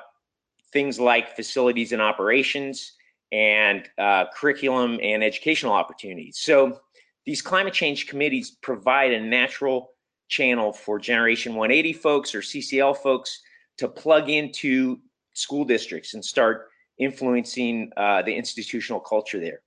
things 0.72 1.00
like 1.00 1.36
facilities 1.36 1.92
and 1.92 2.02
operations 2.02 2.94
and 3.32 3.90
uh, 3.98 4.26
curriculum 4.36 5.00
and 5.02 5.24
educational 5.24 5.74
opportunities. 5.74 6.38
So 6.40 6.80
these 7.26 7.42
climate 7.42 7.74
change 7.74 8.08
committees 8.08 8.52
provide 8.62 9.14
a 9.14 9.20
natural 9.20 9.92
channel 10.30 10.74
for 10.74 11.00
Generation 11.00 11.56
180 11.56 11.94
folks 11.94 12.34
or 12.34 12.42
CCL 12.42 12.98
folks 12.98 13.42
to 13.78 13.88
plug 13.88 14.30
into 14.30 15.00
school 15.38 15.66
districts 15.66 16.14
and 16.14 16.24
start 16.24 16.70
influencing 16.98 17.92
uh, 17.96 18.22
the 18.24 18.34
institutional 18.34 19.00
culture 19.00 19.40
there. 19.40 19.62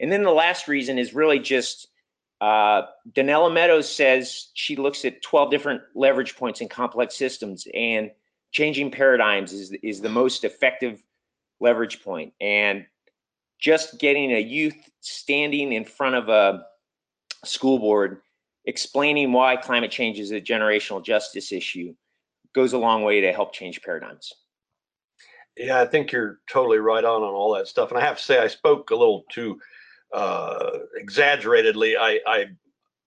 And 0.00 0.10
then 0.10 0.22
the 0.22 0.30
last 0.30 0.68
reason 0.68 0.98
is 0.98 1.14
really 1.14 1.38
just 1.38 1.88
uh, 2.40 2.82
Donella 3.12 3.52
Meadows 3.52 3.90
says 3.90 4.48
she 4.54 4.76
looks 4.76 5.04
at 5.04 5.22
12 5.22 5.50
different 5.50 5.82
leverage 5.94 6.36
points 6.36 6.60
in 6.60 6.68
complex 6.68 7.16
systems, 7.16 7.66
and 7.72 8.10
changing 8.52 8.90
paradigms 8.90 9.52
is, 9.52 9.72
is 9.82 10.00
the 10.00 10.08
most 10.08 10.44
effective 10.44 11.02
leverage 11.60 12.02
point. 12.02 12.32
And 12.40 12.86
just 13.58 13.98
getting 13.98 14.32
a 14.32 14.40
youth 14.40 14.76
standing 15.00 15.72
in 15.72 15.84
front 15.84 16.16
of 16.16 16.28
a 16.28 16.66
school 17.46 17.78
board 17.78 18.20
explaining 18.66 19.32
why 19.32 19.56
climate 19.56 19.90
change 19.90 20.18
is 20.18 20.30
a 20.30 20.40
generational 20.40 21.04
justice 21.04 21.52
issue 21.52 21.94
goes 22.54 22.72
a 22.72 22.78
long 22.78 23.02
way 23.02 23.20
to 23.20 23.32
help 23.32 23.52
change 23.52 23.82
paradigms. 23.82 24.32
Yeah, 25.56 25.80
I 25.80 25.86
think 25.86 26.10
you're 26.10 26.40
totally 26.50 26.78
right 26.78 27.04
on 27.04 27.22
on 27.22 27.34
all 27.34 27.54
that 27.54 27.68
stuff. 27.68 27.90
And 27.90 27.98
I 27.98 28.04
have 28.04 28.18
to 28.18 28.22
say, 28.22 28.38
I 28.38 28.48
spoke 28.48 28.90
a 28.90 28.96
little 28.96 29.24
too 29.30 29.60
uh, 30.12 30.70
exaggeratedly. 30.96 31.96
I, 31.96 32.20
I 32.26 32.46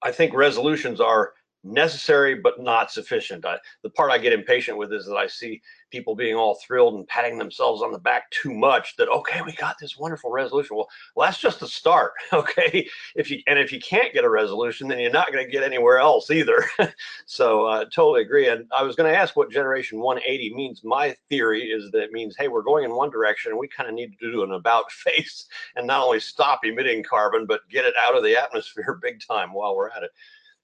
I 0.03 0.12
think 0.12 0.33
resolutions 0.33 1.01
are 1.01 1.33
necessary 1.63 2.35
but 2.35 2.61
not 2.61 2.91
sufficient. 2.91 3.45
I, 3.45 3.57
the 3.83 3.89
part 3.89 4.11
I 4.11 4.17
get 4.17 4.33
impatient 4.33 4.77
with 4.77 4.93
is 4.93 5.05
that 5.05 5.15
I 5.15 5.27
see 5.27 5.61
people 5.91 6.15
being 6.15 6.35
all 6.35 6.55
thrilled 6.55 6.95
and 6.95 7.07
patting 7.07 7.37
themselves 7.37 7.81
on 7.81 7.91
the 7.91 7.99
back 7.99 8.29
too 8.31 8.53
much 8.53 8.95
that 8.97 9.07
okay 9.09 9.41
we 9.45 9.53
got 9.53 9.77
this 9.79 9.97
wonderful 9.97 10.31
resolution. 10.31 10.75
Well, 10.75 10.87
well 11.15 11.27
that's 11.27 11.39
just 11.39 11.61
a 11.61 11.67
start 11.67 12.13
okay? 12.33 12.87
If 13.15 13.31
you 13.31 13.39
and 13.47 13.59
if 13.59 13.71
you 13.71 13.79
can't 13.79 14.13
get 14.13 14.23
a 14.23 14.29
resolution 14.29 14.87
then 14.87 14.99
you're 14.99 15.11
not 15.11 15.31
going 15.31 15.45
to 15.45 15.51
get 15.51 15.63
anywhere 15.63 15.99
else 15.99 16.31
either. 16.31 16.65
So 17.25 17.65
uh, 17.65 17.85
totally 17.93 18.21
agree 18.21 18.47
and 18.47 18.65
i 18.75 18.83
was 18.83 18.95
going 18.95 19.11
to 19.11 19.17
ask 19.17 19.35
what 19.35 19.51
generation 19.51 19.99
180 19.99 20.53
means. 20.53 20.81
My 20.83 21.15
theory 21.29 21.63
is 21.63 21.91
that 21.91 22.03
it 22.03 22.11
means 22.11 22.35
hey 22.37 22.47
we're 22.47 22.61
going 22.61 22.85
in 22.85 22.95
one 22.95 23.09
direction 23.09 23.51
and 23.51 23.59
we 23.59 23.67
kind 23.67 23.89
of 23.89 23.95
need 23.95 24.17
to 24.19 24.31
do 24.31 24.43
an 24.43 24.51
about 24.51 24.91
face 24.91 25.45
and 25.75 25.87
not 25.87 26.03
only 26.03 26.19
stop 26.19 26.61
emitting 26.63 27.03
carbon 27.03 27.45
but 27.45 27.67
get 27.69 27.85
it 27.85 27.93
out 28.01 28.15
of 28.15 28.23
the 28.23 28.35
atmosphere 28.41 28.99
big 29.01 29.19
time 29.25 29.53
while 29.53 29.75
we're 29.75 29.89
at 29.89 30.03
it 30.03 30.11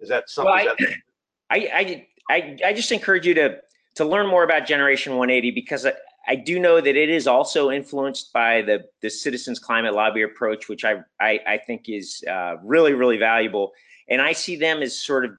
is 0.04 0.10
that 0.10 0.30
something 0.30 0.54
well, 0.54 0.76
I, 1.50 1.58
I, 1.74 2.08
I, 2.30 2.58
I 2.66 2.74
just 2.74 2.92
encourage 2.92 3.26
you 3.26 3.34
to 3.36 3.58
to 3.96 4.06
learn 4.06 4.28
more 4.28 4.44
about 4.44 4.66
Generation 4.66 5.16
180 5.16 5.52
because 5.52 5.86
I, 5.86 5.94
I 6.28 6.36
do 6.36 6.60
know 6.60 6.82
that 6.82 6.96
it 6.96 7.10
is 7.10 7.28
also 7.28 7.72
influenced 7.72 8.34
by 8.34 8.62
the 8.62 8.84
the 9.02 9.10
citizens 9.10 9.60
climate 9.60 9.94
lobby 9.94 10.24
approach, 10.24 10.68
which 10.70 10.84
I 10.86 10.98
I, 11.20 11.40
I 11.48 11.58
think 11.58 11.90
is 11.90 12.24
uh, 12.30 12.56
really 12.64 12.94
really 12.94 13.18
valuable, 13.18 13.72
and 14.10 14.22
I 14.22 14.34
see 14.34 14.56
them 14.56 14.82
as 14.82 15.00
sort 15.00 15.26
of 15.26 15.32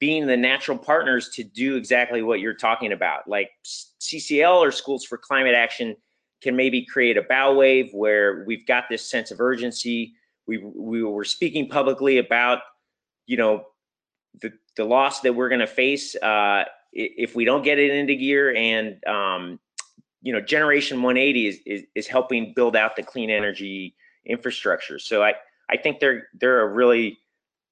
being 0.00 0.26
the 0.26 0.36
natural 0.36 0.78
partners 0.78 1.28
to 1.30 1.42
do 1.42 1.76
exactly 1.76 2.22
what 2.22 2.40
you're 2.40 2.54
talking 2.54 2.92
about. 2.92 3.28
Like 3.28 3.50
CCL 3.64 4.58
or 4.58 4.70
Schools 4.70 5.04
for 5.04 5.18
Climate 5.18 5.54
Action 5.54 5.96
can 6.40 6.54
maybe 6.54 6.84
create 6.84 7.16
a 7.16 7.22
bow 7.22 7.54
wave 7.54 7.90
where 7.92 8.44
we've 8.46 8.66
got 8.66 8.84
this 8.88 9.08
sense 9.08 9.30
of 9.30 9.40
urgency. 9.40 10.14
We 10.46 10.58
we 10.58 11.02
were 11.02 11.24
speaking 11.24 11.68
publicly 11.68 12.18
about 12.18 12.60
you 13.26 13.36
know 13.36 13.66
the 14.40 14.52
the 14.76 14.84
loss 14.84 15.20
that 15.20 15.34
we're 15.34 15.48
going 15.48 15.60
to 15.60 15.66
face 15.66 16.14
uh, 16.16 16.64
if 16.92 17.34
we 17.34 17.44
don't 17.44 17.62
get 17.62 17.78
it 17.78 17.90
into 17.90 18.14
gear 18.14 18.54
and 18.54 19.04
um, 19.06 19.58
you 20.22 20.32
know 20.32 20.40
generation 20.40 21.02
180 21.02 21.46
is, 21.46 21.58
is, 21.66 21.82
is 21.94 22.06
helping 22.06 22.52
build 22.54 22.76
out 22.76 22.96
the 22.96 23.02
clean 23.02 23.30
energy 23.30 23.94
infrastructure. 24.26 24.98
So 24.98 25.22
i 25.22 25.34
i 25.70 25.76
think 25.76 26.00
they're 26.00 26.28
they're 26.40 26.60
a 26.60 26.68
really 26.68 27.18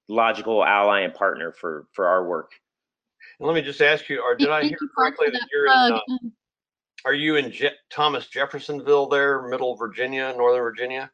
logical 0.09 0.65
ally 0.65 1.01
and 1.01 1.15
partner 1.15 1.53
for 1.53 1.87
for 1.93 2.07
our 2.07 2.27
work. 2.27 2.53
And 3.39 3.47
let 3.47 3.55
me 3.55 3.63
just 3.63 3.81
ask 3.81 4.09
you 4.09 4.21
or 4.21 4.35
did 4.35 4.51
i 4.51 4.63
hear 4.63 4.79
correctly 4.97 5.29
that 5.31 5.47
you're 5.53 5.67
in, 5.67 5.93
uh, 5.93 6.01
are 7.05 7.15
you 7.15 7.37
in 7.37 7.51
Je 7.51 7.71
thomas 7.91 8.27
jeffersonville 8.29 9.09
there 9.09 9.49
middle 9.49 9.77
virginia 9.77 10.33
northern 10.37 10.63
virginia? 10.63 11.11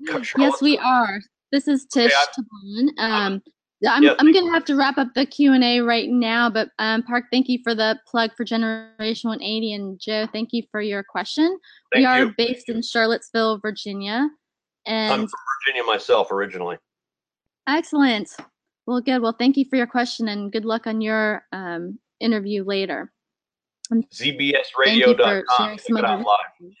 Yes 0.00 0.62
we 0.62 0.78
are. 0.78 1.20
This 1.50 1.66
is 1.66 1.86
tish 1.86 2.12
okay, 2.12 2.88
um, 2.98 3.42
I'm, 3.86 4.02
yeah, 4.02 4.14
I'm 4.18 4.32
going 4.32 4.46
to 4.46 4.52
have 4.52 4.64
to 4.66 4.74
wrap 4.74 4.98
up 4.98 5.14
the 5.14 5.24
Q&A 5.24 5.80
right 5.80 6.08
now, 6.08 6.50
but 6.50 6.70
um, 6.80 7.02
Park, 7.04 7.26
thank 7.30 7.48
you 7.48 7.60
for 7.62 7.74
the 7.74 7.98
plug 8.08 8.30
for 8.36 8.44
Generation 8.44 9.28
180, 9.28 9.72
and 9.72 10.00
Joe, 10.00 10.26
thank 10.32 10.48
you 10.52 10.64
for 10.72 10.80
your 10.80 11.04
question. 11.04 11.58
Thank 11.92 12.02
we 12.02 12.04
are 12.04 12.24
you. 12.24 12.34
based 12.36 12.68
in 12.68 12.82
Charlottesville, 12.82 13.58
Virginia. 13.58 14.28
And 14.86 15.12
I'm 15.12 15.20
from 15.20 15.40
Virginia 15.66 15.86
myself 15.86 16.32
originally. 16.32 16.76
Excellent. 17.68 18.30
Well, 18.86 19.00
good. 19.00 19.20
Well, 19.22 19.36
thank 19.38 19.56
you 19.56 19.64
for 19.68 19.76
your 19.76 19.86
question, 19.86 20.28
and 20.28 20.50
good 20.50 20.64
luck 20.64 20.86
on 20.86 21.00
your 21.00 21.44
um, 21.52 21.98
interview 22.20 22.64
later. 22.64 23.12
ZBSradio.com. 23.92 25.76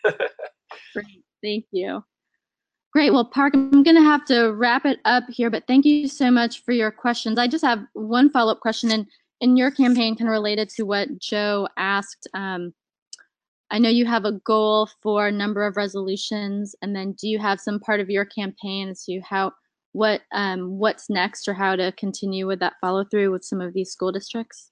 Great. 0.94 1.24
Thank 1.42 1.66
you. 1.70 2.02
Great. 2.92 3.12
Well, 3.12 3.26
Park, 3.26 3.54
I'm 3.54 3.82
going 3.82 3.96
to 3.96 4.02
have 4.02 4.24
to 4.26 4.52
wrap 4.54 4.86
it 4.86 4.98
up 5.04 5.24
here, 5.28 5.50
but 5.50 5.66
thank 5.66 5.84
you 5.84 6.08
so 6.08 6.30
much 6.30 6.64
for 6.64 6.72
your 6.72 6.90
questions. 6.90 7.38
I 7.38 7.46
just 7.46 7.64
have 7.64 7.84
one 7.92 8.30
follow 8.30 8.52
up 8.52 8.60
question, 8.60 8.90
and 8.90 9.06
in 9.40 9.56
your 9.56 9.70
campaign, 9.70 10.16
kind 10.16 10.28
of 10.28 10.32
related 10.32 10.70
to 10.70 10.84
what 10.84 11.18
Joe 11.18 11.68
asked. 11.76 12.26
Um, 12.32 12.72
I 13.70 13.78
know 13.78 13.90
you 13.90 14.06
have 14.06 14.24
a 14.24 14.32
goal 14.32 14.88
for 15.02 15.28
a 15.28 15.32
number 15.32 15.66
of 15.66 15.76
resolutions, 15.76 16.74
and 16.80 16.96
then 16.96 17.12
do 17.12 17.28
you 17.28 17.38
have 17.38 17.60
some 17.60 17.78
part 17.78 18.00
of 18.00 18.08
your 18.08 18.24
campaign 18.24 18.88
as 18.88 19.04
to 19.04 19.20
how 19.20 19.52
what 19.92 20.22
um, 20.32 20.78
what's 20.78 21.10
next 21.10 21.48
or 21.48 21.54
how 21.54 21.76
to 21.76 21.92
continue 21.92 22.46
with 22.46 22.60
that 22.60 22.74
follow 22.80 23.04
through 23.04 23.32
with 23.32 23.44
some 23.44 23.60
of 23.60 23.74
these 23.74 23.90
school 23.90 24.12
districts? 24.12 24.70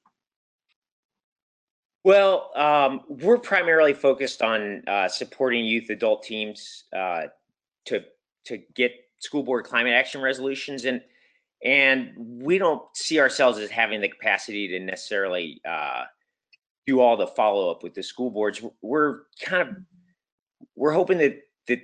Well, 2.04 2.52
um, 2.54 3.00
we're 3.08 3.38
primarily 3.38 3.92
focused 3.92 4.40
on 4.40 4.84
uh, 4.86 5.08
supporting 5.08 5.64
youth 5.64 5.90
adult 5.90 6.22
teams 6.22 6.84
uh, 6.96 7.24
to 7.86 8.04
to 8.46 8.58
get 8.74 8.92
school 9.18 9.42
board 9.42 9.64
climate 9.64 9.94
action 9.94 10.20
resolutions 10.20 10.84
and 10.84 11.00
and 11.64 12.12
we 12.16 12.58
don't 12.58 12.82
see 12.94 13.18
ourselves 13.18 13.58
as 13.58 13.70
having 13.70 14.00
the 14.00 14.08
capacity 14.08 14.68
to 14.68 14.78
necessarily 14.78 15.60
uh, 15.66 16.04
do 16.86 17.00
all 17.00 17.16
the 17.16 17.26
follow 17.26 17.70
up 17.70 17.82
with 17.82 17.94
the 17.94 18.02
school 18.02 18.30
boards. 18.30 18.62
We're 18.82 19.22
kind 19.40 19.68
of 19.68 19.76
we're 20.76 20.92
hoping 20.92 21.18
that 21.18 21.40
that 21.68 21.80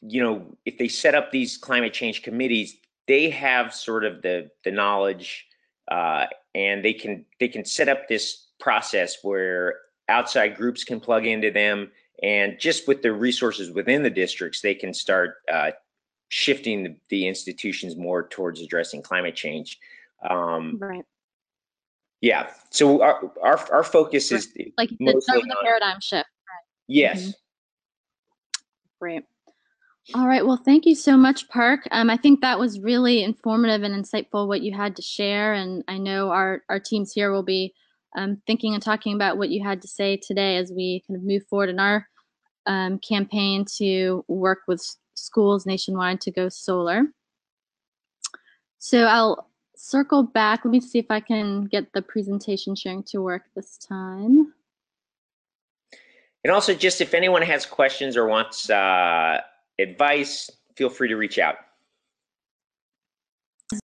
you 0.00 0.22
know 0.22 0.56
if 0.64 0.78
they 0.78 0.88
set 0.88 1.14
up 1.14 1.30
these 1.30 1.56
climate 1.56 1.92
change 1.92 2.22
committees, 2.22 2.76
they 3.08 3.30
have 3.30 3.74
sort 3.74 4.04
of 4.04 4.22
the 4.22 4.50
the 4.64 4.70
knowledge 4.70 5.46
uh, 5.90 6.26
and 6.54 6.84
they 6.84 6.92
can 6.92 7.24
they 7.40 7.48
can 7.48 7.64
set 7.64 7.88
up 7.88 8.08
this 8.08 8.48
process 8.60 9.18
where 9.22 9.80
outside 10.08 10.54
groups 10.54 10.84
can 10.84 11.00
plug 11.00 11.26
into 11.26 11.50
them 11.50 11.90
and 12.24 12.58
just 12.58 12.88
with 12.88 13.02
the 13.02 13.12
resources 13.12 13.70
within 13.70 14.02
the 14.02 14.08
districts, 14.08 14.62
they 14.62 14.74
can 14.74 14.94
start 14.94 15.36
uh, 15.52 15.72
shifting 16.30 16.82
the, 16.82 16.96
the, 17.10 17.28
institutions 17.28 17.96
more 17.96 18.26
towards 18.26 18.62
addressing 18.62 19.02
climate 19.02 19.36
change. 19.36 19.78
Um, 20.28 20.78
right. 20.80 21.04
Yeah. 22.22 22.48
So 22.70 23.02
our 23.02 23.30
our, 23.42 23.58
our 23.70 23.84
focus 23.84 24.32
is 24.32 24.48
like 24.78 24.88
the, 24.88 25.12
the 25.12 25.56
paradigm 25.62 26.00
shift. 26.00 26.24
Right. 26.24 26.64
Yes. 26.88 27.20
Mm-hmm. 27.20 27.30
Great. 29.00 29.24
All 30.14 30.26
right. 30.26 30.46
Well, 30.46 30.60
thank 30.64 30.86
you 30.86 30.94
so 30.94 31.18
much, 31.18 31.46
Park. 31.50 31.80
Um, 31.90 32.08
I 32.08 32.16
think 32.16 32.40
that 32.40 32.58
was 32.58 32.80
really 32.80 33.22
informative 33.22 33.82
and 33.82 33.94
insightful 33.94 34.48
what 34.48 34.62
you 34.62 34.74
had 34.74 34.96
to 34.96 35.02
share, 35.02 35.52
and 35.52 35.84
I 35.88 35.98
know 35.98 36.30
our 36.30 36.62
our 36.70 36.80
teams 36.80 37.12
here 37.12 37.30
will 37.30 37.42
be 37.42 37.74
um, 38.16 38.40
thinking 38.46 38.72
and 38.72 38.82
talking 38.82 39.14
about 39.14 39.36
what 39.36 39.50
you 39.50 39.62
had 39.62 39.82
to 39.82 39.88
say 39.88 40.16
today 40.16 40.56
as 40.56 40.72
we 40.72 41.02
kind 41.06 41.18
of 41.18 41.24
move 41.24 41.42
forward 41.50 41.68
in 41.68 41.78
our 41.78 42.06
um, 42.66 42.98
campaign 42.98 43.64
to 43.76 44.24
work 44.28 44.60
with 44.66 44.84
schools 45.14 45.66
nationwide 45.66 46.20
to 46.22 46.30
go 46.30 46.48
solar. 46.48 47.04
So 48.78 49.04
I'll 49.04 49.48
circle 49.76 50.22
back. 50.22 50.64
Let 50.64 50.70
me 50.70 50.80
see 50.80 50.98
if 50.98 51.06
I 51.10 51.20
can 51.20 51.64
get 51.64 51.92
the 51.92 52.02
presentation 52.02 52.74
sharing 52.74 53.02
to 53.04 53.22
work 53.22 53.44
this 53.54 53.78
time. 53.78 54.52
And 56.44 56.52
also 56.52 56.74
just 56.74 57.00
if 57.00 57.14
anyone 57.14 57.42
has 57.42 57.64
questions 57.64 58.16
or 58.16 58.26
wants 58.26 58.68
uh, 58.68 59.40
advice, 59.78 60.50
feel 60.76 60.90
free 60.90 61.08
to 61.08 61.16
reach 61.16 61.38
out. 61.38 61.56